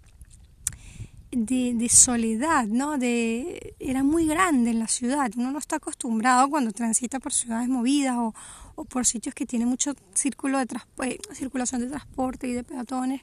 de, 1.33 1.75
de, 1.75 1.89
soledad, 1.89 2.67
¿no? 2.67 2.99
De, 2.99 3.75
era 3.79 4.03
muy 4.03 4.27
grande 4.27 4.71
en 4.71 4.79
la 4.79 4.89
ciudad. 4.89 5.31
Uno 5.37 5.53
no 5.53 5.59
está 5.59 5.77
acostumbrado 5.77 6.49
cuando 6.51 6.73
transita 6.73 7.21
por 7.21 7.33
ciudades 7.33 7.69
movidas 7.69 8.17
o, 8.17 8.35
o 8.75 8.85
por 8.85 9.07
sitios 9.07 9.35
que 9.35 9.47
tienen 9.47 9.69
mucho 9.69 9.95
círculo 10.15 10.59
de 10.59 10.67
eh, 11.05 11.19
circulación 11.33 11.83
de 11.83 11.89
transporte 11.89 12.49
y 12.49 12.53
de 12.53 12.65
peatones, 12.65 13.23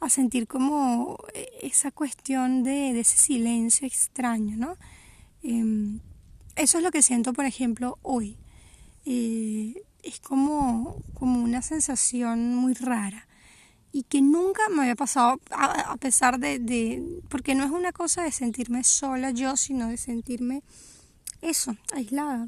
a 0.00 0.10
sentir 0.10 0.46
como 0.46 1.18
eh, 1.32 1.48
esa 1.62 1.90
cuestión 1.90 2.62
de, 2.62 2.98
ese 2.98 3.16
silencio 3.16 3.86
extraño, 3.86 4.56
¿no? 4.56 4.76
Em, 5.42 6.00
eso 6.56 6.78
es 6.78 6.84
lo 6.84 6.90
que 6.90 7.02
siento, 7.02 7.32
por 7.32 7.44
ejemplo, 7.44 7.98
hoy. 8.02 8.36
Eh, 9.04 9.82
es 10.02 10.20
como, 10.20 11.02
como 11.14 11.42
una 11.42 11.62
sensación 11.62 12.54
muy 12.54 12.74
rara 12.74 13.25
y 13.96 14.02
que 14.02 14.20
nunca 14.20 14.60
me 14.68 14.82
había 14.82 14.94
pasado 14.94 15.40
a, 15.50 15.96
pesar 15.96 16.38
de, 16.38 17.02
porque 17.30 17.54
no 17.54 17.64
es 17.64 17.70
una 17.70 17.92
cosa 17.92 18.22
de 18.24 18.30
sentirme 18.30 18.84
sola 18.84 19.30
yo, 19.30 19.56
sino 19.56 19.88
de 19.88 19.96
sentirme 19.96 20.62
eso, 21.40 21.74
aislada 21.94 22.46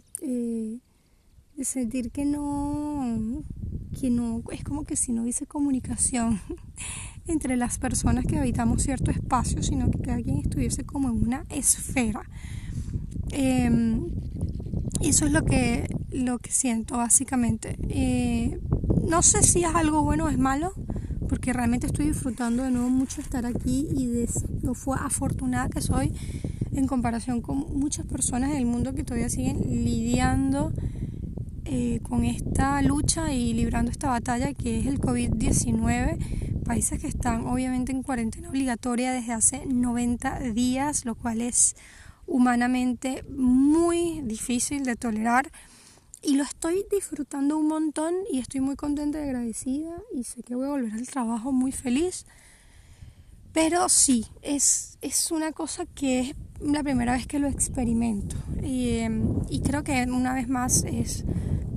de 1.58 1.64
sentir 1.64 2.10
que 2.10 2.26
no, 2.26 3.42
que 3.98 4.10
no, 4.10 4.42
es 4.52 4.62
como 4.62 4.84
que 4.84 4.94
si 4.94 5.12
no 5.12 5.22
hubiese 5.22 5.46
comunicación 5.46 6.38
entre 7.26 7.56
las 7.56 7.78
personas 7.78 8.26
que 8.26 8.38
habitamos 8.38 8.82
cierto 8.82 9.10
espacio, 9.10 9.62
sino 9.62 9.90
que 9.90 10.00
cada 10.00 10.22
quien 10.22 10.40
estuviese 10.40 10.84
como 10.84 11.08
en 11.08 11.22
una 11.22 11.46
esfera. 11.48 12.22
Em, 13.30 14.06
eso 15.00 15.24
es 15.24 15.32
lo 15.32 15.46
que, 15.46 15.88
lo 16.12 16.38
que 16.40 16.52
siento 16.52 16.98
básicamente. 16.98 17.76
Eh, 17.88 18.60
no 19.08 19.22
sé 19.22 19.42
si 19.42 19.64
es 19.64 19.74
algo 19.74 20.04
bueno 20.04 20.26
o 20.26 20.28
es 20.28 20.38
malo, 20.38 20.74
porque 21.28 21.52
realmente 21.52 21.86
estoy 21.86 22.06
disfrutando 22.06 22.62
de 22.62 22.70
nuevo 22.70 22.88
mucho 22.88 23.20
estar 23.20 23.46
aquí 23.46 23.88
y 23.90 24.06
de 24.06 24.28
lo 24.62 24.74
fue 24.74 24.96
afortunada 25.00 25.68
que 25.68 25.80
soy 25.80 26.12
en 26.72 26.86
comparación 26.86 27.40
con 27.40 27.78
muchas 27.78 28.06
personas 28.06 28.50
en 28.50 28.56
el 28.56 28.66
mundo 28.66 28.94
que 28.94 29.04
todavía 29.04 29.28
siguen 29.28 29.60
lidiando 29.84 30.72
eh, 31.64 32.00
con 32.02 32.24
esta 32.24 32.80
lucha 32.82 33.32
y 33.34 33.52
librando 33.52 33.90
esta 33.90 34.08
batalla 34.08 34.54
que 34.54 34.80
es 34.80 34.86
el 34.86 35.00
COVID-19. 35.00 36.64
Países 36.64 37.00
que 37.00 37.08
están 37.08 37.46
obviamente 37.46 37.92
en 37.92 38.02
cuarentena 38.02 38.48
obligatoria 38.48 39.12
desde 39.12 39.32
hace 39.32 39.66
90 39.66 40.40
días, 40.54 41.04
lo 41.04 41.14
cual 41.14 41.40
es 41.40 41.76
humanamente 42.26 43.24
muy 43.28 44.20
difícil 44.22 44.84
de 44.84 44.96
tolerar. 44.96 45.50
Y 46.22 46.36
lo 46.36 46.42
estoy 46.42 46.84
disfrutando 46.90 47.56
un 47.56 47.68
montón 47.68 48.14
y 48.30 48.40
estoy 48.40 48.60
muy 48.60 48.76
contenta 48.76 49.20
y 49.20 49.22
agradecida 49.22 49.96
y 50.12 50.24
sé 50.24 50.42
que 50.42 50.56
voy 50.56 50.66
a 50.66 50.70
volver 50.70 50.92
al 50.92 51.06
trabajo 51.06 51.52
muy 51.52 51.70
feliz. 51.70 52.26
Pero 53.52 53.88
sí, 53.88 54.26
es, 54.42 54.98
es 55.00 55.30
una 55.30 55.52
cosa 55.52 55.86
que 55.86 56.20
es 56.20 56.36
la 56.60 56.82
primera 56.82 57.12
vez 57.12 57.26
que 57.26 57.38
lo 57.38 57.48
experimento. 57.48 58.36
Y, 58.62 58.98
em, 58.98 59.40
creo 59.64 59.84
que 59.84 60.02
una 60.04 60.34
vez 60.34 60.48
más 60.48 60.84
es 60.84 61.24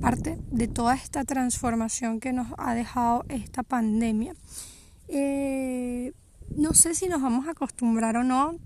parte 0.00 0.38
de 0.50 0.66
toda 0.66 0.94
esta 0.94 1.24
transformación 1.24 2.18
que 2.18 2.32
nos 2.32 2.48
ha 2.58 2.74
dejado 2.74 3.24
esta 3.28 3.62
pandemia. 3.62 4.34
Eh, 5.08 6.12
no 6.56 6.74
sé 6.74 6.94
si 6.94 7.08
nos 7.08 7.22
vamos 7.22 7.46
a 7.46 7.52
acostumbrar 7.52 8.16
o 8.16 8.24
no, 8.24 8.56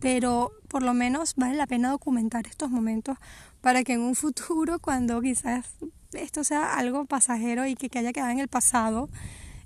pero 0.00 0.52
por 0.68 0.82
lo 0.82 0.92
menos 0.92 1.34
vale 1.36 1.56
la 1.56 1.66
pena 1.66 1.90
documentar 1.90 2.46
estos 2.46 2.70
momentos 2.70 3.16
para 3.64 3.82
que 3.82 3.94
en 3.94 4.02
un 4.02 4.14
futuro, 4.14 4.78
cuando 4.86 5.22
quizás 5.22 5.64
esto 6.12 6.44
sea 6.44 6.76
algo 6.76 7.06
pasajero 7.06 7.66
y 7.66 7.76
que, 7.76 7.98
haya 7.98 8.12
quedado 8.12 8.30
en 8.30 8.38
el 8.38 8.48
pasado, 8.48 9.08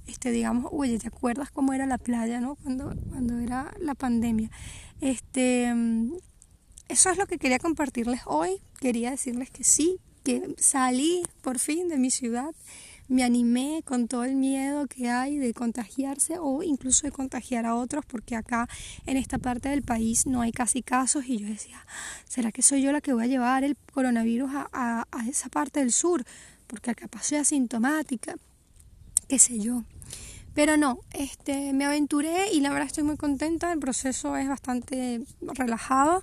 este, 0.06 0.30
digamos, 0.30 0.70
oye, 0.70 1.00
¿te 1.00 1.08
acuerdas 1.08 1.50
cómo 1.50 1.72
era 1.72 1.84
la 1.84 1.98
playa, 1.98 2.40
no? 2.40 2.54
Cuando, 2.54 2.94
cuando 3.10 3.38
era 3.40 3.74
la 3.80 3.96
pandemia. 3.96 4.50
Este, 5.00 5.74
mm, 5.74 6.12
eso 6.88 7.10
es 7.10 7.18
lo 7.18 7.26
que 7.26 7.38
quería 7.38 7.58
compartirles 7.58 8.20
hoy. 8.26 8.62
Quería 8.80 9.10
decirles 9.10 9.50
que 9.50 9.64
sí, 9.64 9.98
que 10.22 10.54
salí 10.58 11.24
por 11.42 11.58
fin 11.58 11.88
de 11.88 11.98
mi 11.98 12.12
ciudad, 12.12 12.54
me 13.08 13.24
animé 13.24 13.82
con 13.84 14.06
todo 14.06 14.24
el 14.24 14.36
miedo 14.36 14.86
que 14.86 15.08
hay 15.08 15.38
de 15.38 15.54
contagiarse 15.54 16.38
o 16.38 16.62
incluso 16.62 17.06
de 17.06 17.12
contagiar 17.12 17.64
a 17.64 17.74
otros, 17.74 18.04
porque 18.06 18.36
acá 18.36 18.68
en 19.06 19.16
esta 19.16 19.38
parte 19.38 19.70
del 19.70 19.82
país 19.82 20.26
no 20.26 20.42
hay 20.42 20.52
casi 20.52 20.82
casos 20.82 21.24
y 21.26 21.38
yo 21.38 21.46
decía, 21.46 21.84
¿será 22.28 22.52
que 22.52 22.62
soy 22.62 22.82
yo 22.82 22.92
la 22.92 23.00
que 23.00 23.14
voy 23.14 23.24
a 23.24 23.26
llevar 23.26 23.64
el 23.64 23.76
coronavirus 23.92 24.50
a, 24.54 25.06
esa 25.26 25.48
parte 25.48 25.80
del 25.80 25.92
sur? 25.92 26.24
Porque 26.66 26.90
acá 26.90 27.08
soy 27.22 27.38
asintomática, 27.38 28.36
qué 29.26 29.38
sé 29.38 29.58
yo. 29.58 29.84
Pero 30.54 30.76
no, 30.76 30.98
este, 31.12 31.72
me 31.72 31.84
aventuré 31.84 32.52
y 32.52 32.60
la 32.60 32.70
verdad 32.70 32.88
estoy 32.88 33.04
muy 33.04 33.16
contenta, 33.16 33.72
el 33.72 33.78
proceso 33.78 34.36
es 34.36 34.48
bastante 34.48 35.22
relajado 35.40 36.22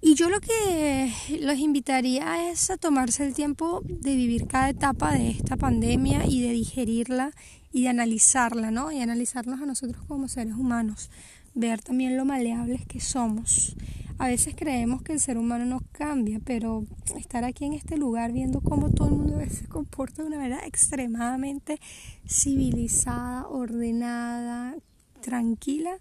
y 0.00 0.14
yo 0.14 0.28
lo 0.28 0.40
que 0.40 1.12
los 1.40 1.58
invitaría 1.58 2.50
es 2.50 2.70
a 2.70 2.76
tomarse 2.76 3.26
el 3.26 3.34
tiempo 3.34 3.82
de 3.84 4.14
vivir 4.14 4.46
cada 4.46 4.70
etapa 4.70 5.12
de 5.12 5.30
esta 5.30 5.56
pandemia 5.56 6.24
y 6.26 6.40
de 6.40 6.52
digerirla 6.52 7.32
y 7.72 7.82
de 7.82 7.88
analizarla, 7.88 8.70
¿no? 8.70 8.92
Y 8.92 9.00
analizarnos 9.00 9.60
a 9.60 9.66
nosotros 9.66 10.04
como 10.06 10.28
seres 10.28 10.54
humanos, 10.54 11.10
ver 11.54 11.82
también 11.82 12.16
lo 12.16 12.24
maleables 12.24 12.86
que 12.86 13.00
somos, 13.00 13.76
A 14.20 14.26
veces 14.26 14.54
creemos 14.56 15.02
que 15.02 15.12
el 15.12 15.20
ser 15.20 15.38
humano 15.38 15.64
no 15.64 15.80
cambia, 15.92 16.40
pero 16.44 16.84
estar 17.16 17.44
aquí 17.44 17.66
en 17.66 17.74
este 17.74 17.96
lugar 17.96 18.32
viendo 18.32 18.60
cómo 18.60 18.90
todo 18.90 19.08
el 19.08 19.14
mundo 19.14 19.38
se 19.48 19.68
comporta 19.68 20.22
de 20.22 20.28
una 20.28 20.38
manera 20.38 20.66
extremadamente 20.66 21.78
civilizada, 22.26 23.46
ordenada, 23.46 24.74
tranquila, 25.20 26.00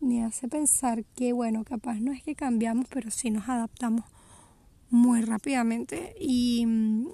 me 0.00 0.24
hace 0.24 0.48
pensar 0.48 1.04
que, 1.16 1.32
bueno, 1.32 1.64
capaz 1.64 2.00
no 2.00 2.12
es 2.12 2.22
que 2.22 2.34
cambiamos, 2.34 2.86
pero 2.88 3.10
sí 3.10 3.30
nos 3.30 3.48
adaptamos 3.48 4.04
muy 4.90 5.20
rápidamente 5.20 6.14
y, 6.18 6.66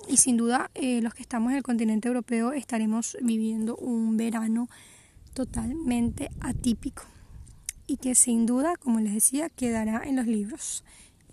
y 0.08 0.16
sin 0.16 0.36
duda 0.36 0.70
eh, 0.74 1.00
los 1.00 1.12
que 1.14 1.22
estamos 1.22 1.50
en 1.50 1.56
el 1.56 1.62
continente 1.64 2.06
europeo 2.08 2.52
estaremos 2.52 3.16
viviendo 3.20 3.76
un 3.76 4.16
verano 4.16 4.68
totalmente 5.32 6.30
atípico 6.40 7.02
y 7.86 7.96
que 7.96 8.14
sin 8.14 8.46
duda, 8.46 8.76
como 8.76 9.00
les 9.00 9.14
decía, 9.14 9.48
quedará 9.48 10.02
en 10.04 10.16
los 10.16 10.26
libros, 10.26 10.84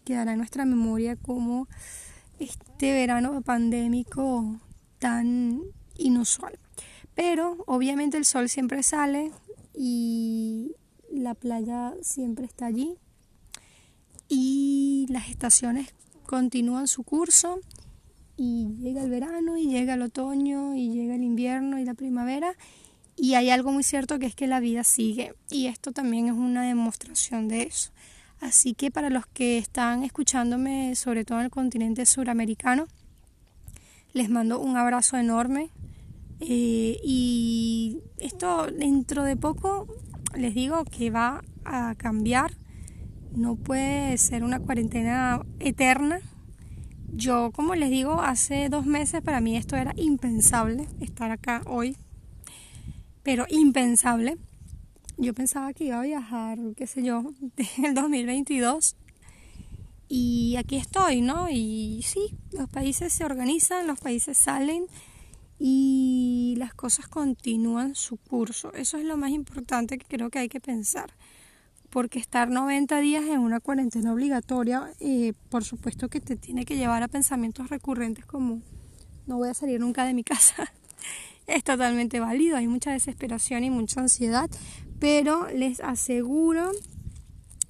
quedará 0.03 0.33
en 0.33 0.39
nuestra 0.39 0.65
memoria 0.65 1.15
como 1.15 1.67
este 2.39 2.91
verano 2.91 3.41
pandémico 3.41 4.59
tan 4.99 5.61
inusual. 5.97 6.57
Pero 7.15 7.63
obviamente 7.67 8.17
el 8.17 8.25
sol 8.25 8.49
siempre 8.49 8.83
sale 8.83 9.31
y 9.73 10.75
la 11.11 11.33
playa 11.33 11.93
siempre 12.01 12.45
está 12.45 12.67
allí 12.67 12.95
y 14.29 15.05
las 15.09 15.29
estaciones 15.29 15.93
continúan 16.25 16.87
su 16.87 17.03
curso 17.03 17.59
y 18.37 18.75
llega 18.79 19.03
el 19.03 19.09
verano 19.09 19.57
y 19.57 19.67
llega 19.67 19.95
el 19.95 20.01
otoño 20.01 20.75
y 20.75 20.89
llega 20.89 21.15
el 21.15 21.23
invierno 21.23 21.79
y 21.79 21.85
la 21.85 21.93
primavera 21.93 22.55
y 23.15 23.35
hay 23.35 23.49
algo 23.49 23.71
muy 23.71 23.83
cierto 23.83 24.19
que 24.19 24.25
es 24.25 24.35
que 24.35 24.47
la 24.47 24.59
vida 24.59 24.83
sigue 24.83 25.35
y 25.49 25.67
esto 25.67 25.91
también 25.91 26.27
es 26.27 26.33
una 26.33 26.63
demostración 26.63 27.47
de 27.47 27.63
eso. 27.63 27.91
Así 28.39 28.73
que 28.73 28.89
para 28.89 29.11
los 29.11 29.27
que 29.27 29.59
están 29.59 30.03
escuchándome, 30.03 30.95
sobre 30.95 31.23
todo 31.23 31.37
en 31.37 31.45
el 31.45 31.51
continente 31.51 32.07
suramericano, 32.07 32.87
les 34.13 34.29
mando 34.29 34.59
un 34.59 34.77
abrazo 34.77 35.17
enorme. 35.17 35.69
Eh, 36.39 36.99
y 37.03 37.99
esto 38.17 38.65
dentro 38.71 39.23
de 39.23 39.37
poco 39.37 39.87
les 40.35 40.53
digo 40.53 40.85
que 40.85 41.09
va 41.09 41.41
a 41.65 41.95
cambiar 41.95 42.51
no 43.35 43.55
puede 43.55 44.17
ser 44.17 44.43
una 44.43 44.59
cuarentena 44.59 45.41
eterna. 45.59 46.19
Yo, 47.13 47.51
como 47.51 47.75
les 47.75 47.89
digo, 47.89 48.21
hace 48.21 48.69
dos 48.69 48.85
meses 48.85 49.21
para 49.21 49.41
mí 49.41 49.55
esto 49.57 49.75
era 49.75 49.93
impensable, 49.97 50.87
estar 50.99 51.31
acá 51.31 51.61
hoy, 51.65 51.97
pero 53.23 53.45
impensable. 53.49 54.37
Yo 55.17 55.33
pensaba 55.33 55.73
que 55.73 55.85
iba 55.85 55.99
a 55.99 56.03
viajar, 56.03 56.57
qué 56.75 56.87
sé 56.87 57.03
yo, 57.03 57.23
el 57.83 57.93
2022 57.93 58.95
y 60.07 60.55
aquí 60.57 60.77
estoy, 60.77 61.21
¿no? 61.21 61.49
Y 61.49 62.01
sí, 62.03 62.35
los 62.51 62.69
países 62.69 63.13
se 63.13 63.23
organizan, 63.23 63.87
los 63.87 63.99
países 63.99 64.37
salen 64.37 64.87
y 65.63 66.55
las 66.57 66.73
cosas 66.73 67.07
continúan 67.07 67.93
su 67.93 68.17
curso. 68.17 68.73
Eso 68.73 68.97
es 68.97 69.05
lo 69.05 69.15
más 69.15 69.29
importante 69.29 69.99
que 69.99 70.07
creo 70.07 70.31
que 70.31 70.39
hay 70.39 70.49
que 70.49 70.59
pensar 70.59 71.13
porque 71.91 72.17
estar 72.17 72.49
90 72.49 72.99
días 73.01 73.25
en 73.25 73.41
una 73.41 73.59
cuarentena 73.59 74.13
obligatoria, 74.13 74.91
eh, 74.99 75.33
por 75.49 75.63
supuesto 75.63 76.07
que 76.07 76.19
te 76.21 76.35
tiene 76.35 76.65
que 76.65 76.77
llevar 76.77 77.03
a 77.03 77.09
pensamientos 77.09 77.69
recurrentes 77.69 78.25
como 78.25 78.61
no 79.27 79.37
voy 79.37 79.49
a 79.49 79.53
salir 79.53 79.79
nunca 79.79 80.05
de 80.05 80.15
mi 80.15 80.23
casa. 80.23 80.73
es 81.45 81.63
totalmente 81.63 82.19
válido, 82.19 82.57
hay 82.57 82.67
mucha 82.67 82.91
desesperación 82.93 83.63
y 83.63 83.69
mucha 83.69 83.99
ansiedad, 84.01 84.49
pero 84.99 85.47
les 85.49 85.79
aseguro 85.81 86.71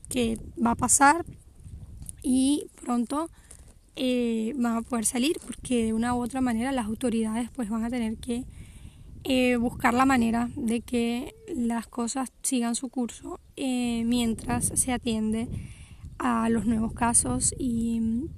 que 0.08 0.40
va 0.64 0.72
a 0.72 0.76
pasar 0.76 1.26
y 2.22 2.68
pronto 2.82 3.30
eh, 3.96 4.54
van 4.58 4.78
a 4.78 4.82
poder 4.82 5.06
salir 5.06 5.38
porque 5.46 5.86
de 5.86 5.94
una 5.94 6.16
u 6.16 6.22
otra 6.22 6.42
manera 6.42 6.72
las 6.72 6.86
autoridades 6.86 7.50
pues 7.52 7.70
van 7.70 7.84
a 7.84 7.90
tener 7.90 8.18
que 8.18 8.46
eh, 9.24 9.56
buscar 9.58 9.94
la 9.94 10.06
manera 10.06 10.50
de 10.56 10.82
que 10.82 11.36
las 11.56 11.88
cosas 11.88 12.32
sigan 12.42 12.74
su 12.74 12.90
curso 12.90 13.40
eh, 13.56 14.04
mientras 14.06 14.72
se 14.74 14.92
atiende 14.92 15.48
a 16.18 16.50
los 16.50 16.66
nuevos 16.66 16.94
casos 16.94 17.54
y 17.58 18.00
mm, 18.00 18.30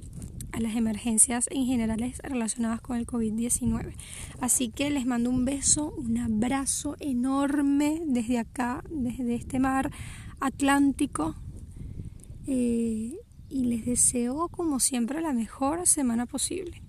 a 0.52 0.60
las 0.60 0.76
emergencias 0.76 1.48
en 1.52 1.66
generales 1.66 2.20
relacionadas 2.24 2.82
con 2.82 2.98
el 2.98 3.08
COVID-19. 3.08 3.94
Así 4.42 4.70
que 4.70 4.90
les 4.90 5.06
mando 5.06 5.30
un 5.30 5.46
beso, 5.46 5.94
un 5.98 6.18
abrazo 6.18 6.96
enorme 7.00 8.02
desde 8.06 8.40
acá, 8.40 8.84
desde 8.90 9.36
este 9.36 9.60
mar 9.60 9.90
Atlántico. 10.40 11.36
Eh, 12.46 13.16
y 13.54 13.66
les 13.66 13.86
deseo 13.86 14.48
como 14.50 14.80
siempre 14.80 15.22
la 15.22 15.32
mejor 15.32 15.86
semana 15.86 16.26
posible. 16.26 16.82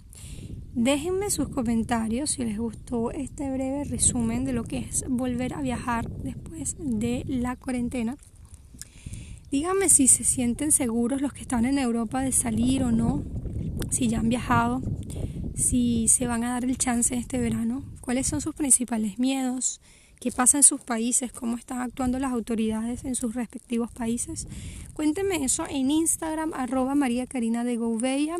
Déjenme 0.74 1.30
sus 1.30 1.50
comentarios 1.50 2.30
si 2.30 2.44
les 2.44 2.58
gustó 2.58 3.10
este 3.10 3.50
breve 3.52 3.84
resumen 3.84 4.44
de 4.44 4.54
lo 4.54 4.64
que 4.64 4.78
es 4.78 5.04
volver 5.08 5.54
a 5.54 5.60
viajar 5.60 6.10
después 6.10 6.76
de 6.78 7.22
la 7.28 7.56
cuarentena. 7.56 8.16
Díganme 9.50 9.88
si 9.88 10.08
se 10.08 10.24
sienten 10.24 10.72
seguros 10.72 11.20
los 11.20 11.32
que 11.34 11.42
están 11.42 11.66
en 11.66 11.78
Europa 11.78 12.22
de 12.22 12.32
salir 12.32 12.82
o 12.82 12.90
no, 12.90 13.22
si 13.90 14.08
ya 14.08 14.18
han 14.18 14.30
viajado, 14.30 14.82
si 15.54 16.08
se 16.08 16.26
van 16.26 16.44
a 16.44 16.50
dar 16.50 16.64
el 16.64 16.78
chance 16.78 17.14
este 17.14 17.38
verano, 17.38 17.84
cuáles 18.00 18.26
son 18.26 18.40
sus 18.40 18.54
principales 18.54 19.18
miedos, 19.18 19.80
qué 20.24 20.32
pasa 20.32 20.56
en 20.56 20.62
sus 20.62 20.80
países, 20.80 21.32
cómo 21.32 21.58
están 21.58 21.82
actuando 21.82 22.18
las 22.18 22.32
autoridades 22.32 23.04
en 23.04 23.14
sus 23.14 23.34
respectivos 23.34 23.92
países. 23.92 24.48
Cuéntenme 24.94 25.44
eso 25.44 25.66
en 25.68 25.90
Instagram, 25.90 26.54
arroba 26.54 26.94
María 26.94 27.26
Karina 27.26 27.62
de 27.62 27.76
Gouveia 27.76 28.38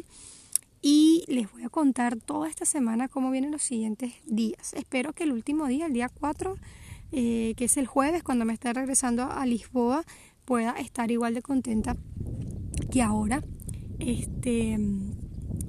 y 0.81 1.25
les 1.29 1.53
voy 1.53 1.63
a 1.63 1.69
contar 1.69 2.17
toda 2.17 2.49
esta 2.49 2.65
semana 2.65 3.09
cómo 3.09 3.31
vienen 3.31 3.51
los 3.51 3.63
siguientes 3.63 4.15
días. 4.25 4.73
Espero 4.73 5.13
que 5.13 5.25
el 5.25 5.33
último 5.33 5.67
día, 5.67 5.85
el 5.85 5.93
día 5.93 6.09
4, 6.09 6.57
eh, 7.13 7.53
que 7.55 7.67
es 7.67 7.77
el 7.77 7.87
jueves, 7.87 8.23
cuando 8.23 8.47
me 8.47 8.55
esté 8.55 8.73
regresando 8.73 9.25
a 9.25 9.45
Lisboa, 9.45 10.05
pueda 10.47 10.71
estar 10.79 11.11
igual 11.11 11.35
de 11.35 11.43
contenta 11.43 11.99
que 12.91 13.03
ahora. 13.03 13.45
Este, 13.99 14.79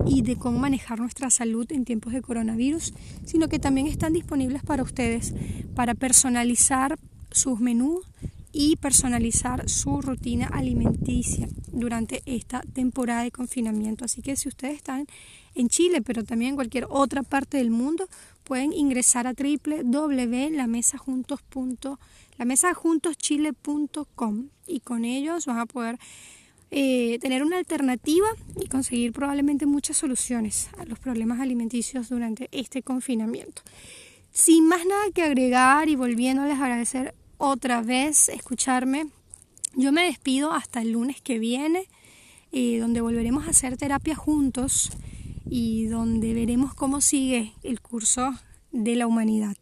y 0.07 0.23
de 0.23 0.37
cómo 0.37 0.59
manejar 0.59 1.01
nuestra 1.01 1.31
salud 1.31 1.71
en 1.73 1.85
tiempos 1.85 2.13
de 2.13 2.23
coronavirus, 2.23 2.93
sino 3.25 3.49
que 3.49 3.59
también 3.59 3.87
están 3.87 4.13
disponibles 4.13 4.63
para 4.63 4.83
ustedes 4.83 5.35
para 5.75 5.95
personalizar 5.95 6.99
sus 7.31 7.61
menús 7.61 8.07
y 8.53 8.77
personalizar 8.77 9.69
su 9.69 10.03
rutina 10.03 10.47
alimenticia 10.47 11.49
durante 11.73 12.23
esta 12.27 12.61
temporada 12.61 13.23
de 13.23 13.31
confinamiento. 13.31 14.05
Así 14.05 14.23
que 14.23 14.35
si 14.37 14.49
ustedes 14.49 14.77
están 14.77 15.07
en 15.55 15.69
Chile, 15.69 16.03
pero 16.03 16.25
también 16.25 16.51
en 16.51 16.57
cualquier 16.57 16.87
otra 16.89 17.23
parte 17.23 17.59
del 17.59 17.71
mundo, 17.71 18.09
pueden 18.43 18.73
ingresar 18.73 19.29
a 19.29 19.35
www.lamesajuntos.com 19.35 21.99
la 22.41 22.47
mesa 22.47 22.73
juntoschile.com 22.73 24.49
y 24.67 24.81
con 24.81 25.05
ellos 25.05 25.45
van 25.45 25.59
a 25.59 25.67
poder 25.67 25.99
eh, 26.71 27.19
tener 27.21 27.45
una 27.45 27.59
alternativa 27.59 28.29
y 28.59 28.67
conseguir 28.67 29.13
probablemente 29.13 29.67
muchas 29.67 29.99
soluciones 29.99 30.71
a 30.79 30.87
los 30.87 30.99
problemas 30.99 31.39
alimenticios 31.41 32.09
durante 32.09 32.49
este 32.51 32.83
confinamiento. 32.83 33.61
Sin 34.33 34.67
más 34.67 34.87
nada 34.87 35.11
que 35.13 35.23
agregar 35.23 35.91
y 35.91 35.97
volviéndoles 35.97 36.59
a 36.59 36.65
agradecer 36.65 37.15
otra 37.37 37.83
vez 37.83 38.31
escucharme, 38.31 39.09
yo 39.75 39.93
me 39.93 40.05
despido 40.05 40.53
hasta 40.53 40.81
el 40.81 40.93
lunes 40.93 41.21
que 41.21 41.39
viene, 41.39 41.89
eh, 42.53 42.79
donde 42.79 43.03
volveremos 43.03 43.47
a 43.47 43.51
hacer 43.51 43.77
terapia 43.77 44.15
juntos 44.15 44.93
y 45.45 45.89
donde 45.89 46.33
veremos 46.33 46.73
cómo 46.73 47.03
sigue 47.03 47.53
el 47.63 47.83
curso 47.83 48.33
de 48.73 48.97
la 48.97 49.07
humanidad. 49.07 49.59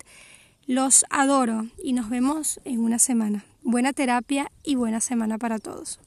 Los 0.68 1.07
adoro 1.09 1.66
y 1.83 1.94
nos 1.94 2.11
vemos 2.11 2.61
en 2.66 2.81
una 2.81 2.98
semana. 2.98 3.42
Buena 3.62 3.94
terapia 3.94 4.52
y 4.62 4.74
buena 4.74 5.00
semana 5.00 5.38
para 5.38 5.59
todos. 5.59 5.98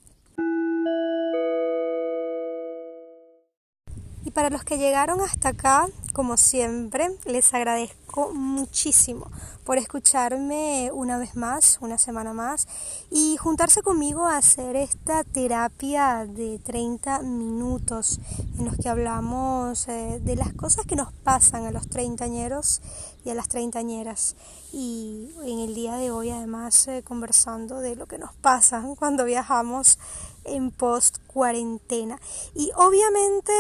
Para 4.34 4.50
los 4.50 4.63
que 4.63 4.78
llegaron 4.78 5.20
hasta 5.20 5.50
acá, 5.50 5.88
como 6.13 6.38
siempre, 6.38 7.10
les 7.26 7.54
agradezco 7.54 8.32
muchísimo 8.34 9.30
por 9.65 9.78
escucharme 9.78 10.89
una 10.94 11.17
vez 11.17 11.36
más, 11.36 11.78
una 11.82 11.98
semana 11.98 12.32
más, 12.32 12.67
y 13.10 13.36
juntarse 13.38 13.82
conmigo 13.82 14.26
a 14.26 14.38
hacer 14.38 14.78
esta 14.78 15.26
terapia 15.26 16.26
de 16.26 16.60
30 16.60 17.24
minutos 17.24 18.20
en 18.58 18.65
los 18.65 18.78
que 18.78 18.88
hablamos 18.89 19.88
eh, 19.89 20.20
de 20.24 20.36
las 20.38 20.54
cosas 20.54 20.86
que 20.86 20.96
nos 20.96 21.12
pasan 21.12 21.65
a 21.65 21.72
los 21.72 21.89
treintañeros 21.89 22.82
y 23.26 23.30
a 23.30 23.36
las 23.36 23.50
treintañeras. 23.50 24.36
Y 24.72 25.30
en 25.44 25.60
el 25.60 25.76
día 25.76 25.96
de 25.96 26.12
hoy 26.12 26.30
además 26.30 26.88
eh, 26.88 27.04
conversando 27.04 27.80
de 27.80 27.96
lo 27.96 28.08
que 28.08 28.17
nos 28.17 28.34
pasa 28.36 28.84
cuando 29.00 29.26
viajamos 29.26 30.00
en 30.46 30.72
post 30.72 31.17
cuarentena. 31.28 32.20
Y 32.56 32.72
obviamente 32.76 33.52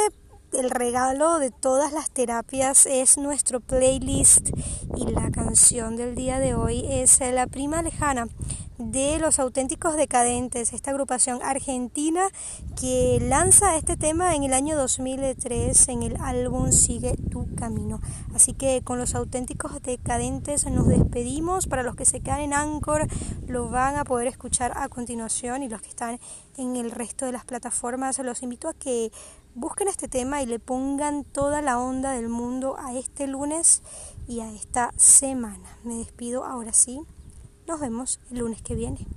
el 0.53 0.69
regalo 0.69 1.39
de 1.39 1.51
todas 1.51 1.93
las 1.93 2.11
terapias 2.11 2.85
es 2.85 3.17
nuestro 3.17 3.59
playlist 3.59 4.49
y 4.95 5.05
la 5.07 5.31
canción 5.31 5.95
del 5.95 6.15
día 6.15 6.39
de 6.39 6.53
hoy 6.53 6.85
es 6.87 7.19
La 7.19 7.47
prima 7.47 7.81
lejana 7.81 8.27
de 8.81 9.19
los 9.19 9.39
auténticos 9.39 9.95
decadentes, 9.95 10.73
esta 10.73 10.91
agrupación 10.91 11.39
argentina 11.43 12.23
que 12.79 13.19
lanza 13.21 13.75
este 13.75 13.95
tema 13.95 14.35
en 14.35 14.43
el 14.43 14.53
año 14.53 14.75
2003 14.75 15.87
en 15.89 16.03
el 16.03 16.17
álbum 16.19 16.71
Sigue 16.71 17.15
tu 17.29 17.53
camino. 17.55 17.99
Así 18.33 18.53
que 18.53 18.81
con 18.83 18.97
los 18.97 19.13
auténticos 19.13 19.81
decadentes 19.81 20.65
nos 20.65 20.87
despedimos. 20.87 21.67
Para 21.67 21.83
los 21.83 21.95
que 21.95 22.05
se 22.05 22.21
quedan 22.21 22.41
en 22.41 22.53
Anchor 22.53 23.07
lo 23.47 23.69
van 23.69 23.95
a 23.95 24.03
poder 24.03 24.27
escuchar 24.27 24.73
a 24.75 24.89
continuación 24.89 25.63
y 25.63 25.69
los 25.69 25.81
que 25.81 25.89
están 25.89 26.19
en 26.57 26.75
el 26.75 26.91
resto 26.91 27.25
de 27.25 27.31
las 27.31 27.45
plataformas 27.45 28.17
los 28.19 28.41
invito 28.41 28.67
a 28.67 28.73
que 28.73 29.11
busquen 29.53 29.87
este 29.87 30.07
tema 30.07 30.41
y 30.41 30.45
le 30.45 30.59
pongan 30.59 31.23
toda 31.23 31.61
la 31.61 31.79
onda 31.79 32.11
del 32.11 32.29
mundo 32.29 32.77
a 32.79 32.93
este 32.93 33.27
lunes 33.27 33.83
y 34.27 34.39
a 34.39 34.51
esta 34.51 34.91
semana. 34.95 35.77
Me 35.83 35.95
despido 35.95 36.45
ahora 36.45 36.73
sí. 36.73 37.01
Nos 37.67 37.79
vemos 37.79 38.19
el 38.31 38.39
lunes 38.39 38.61
que 38.61 38.75
viene. 38.75 39.07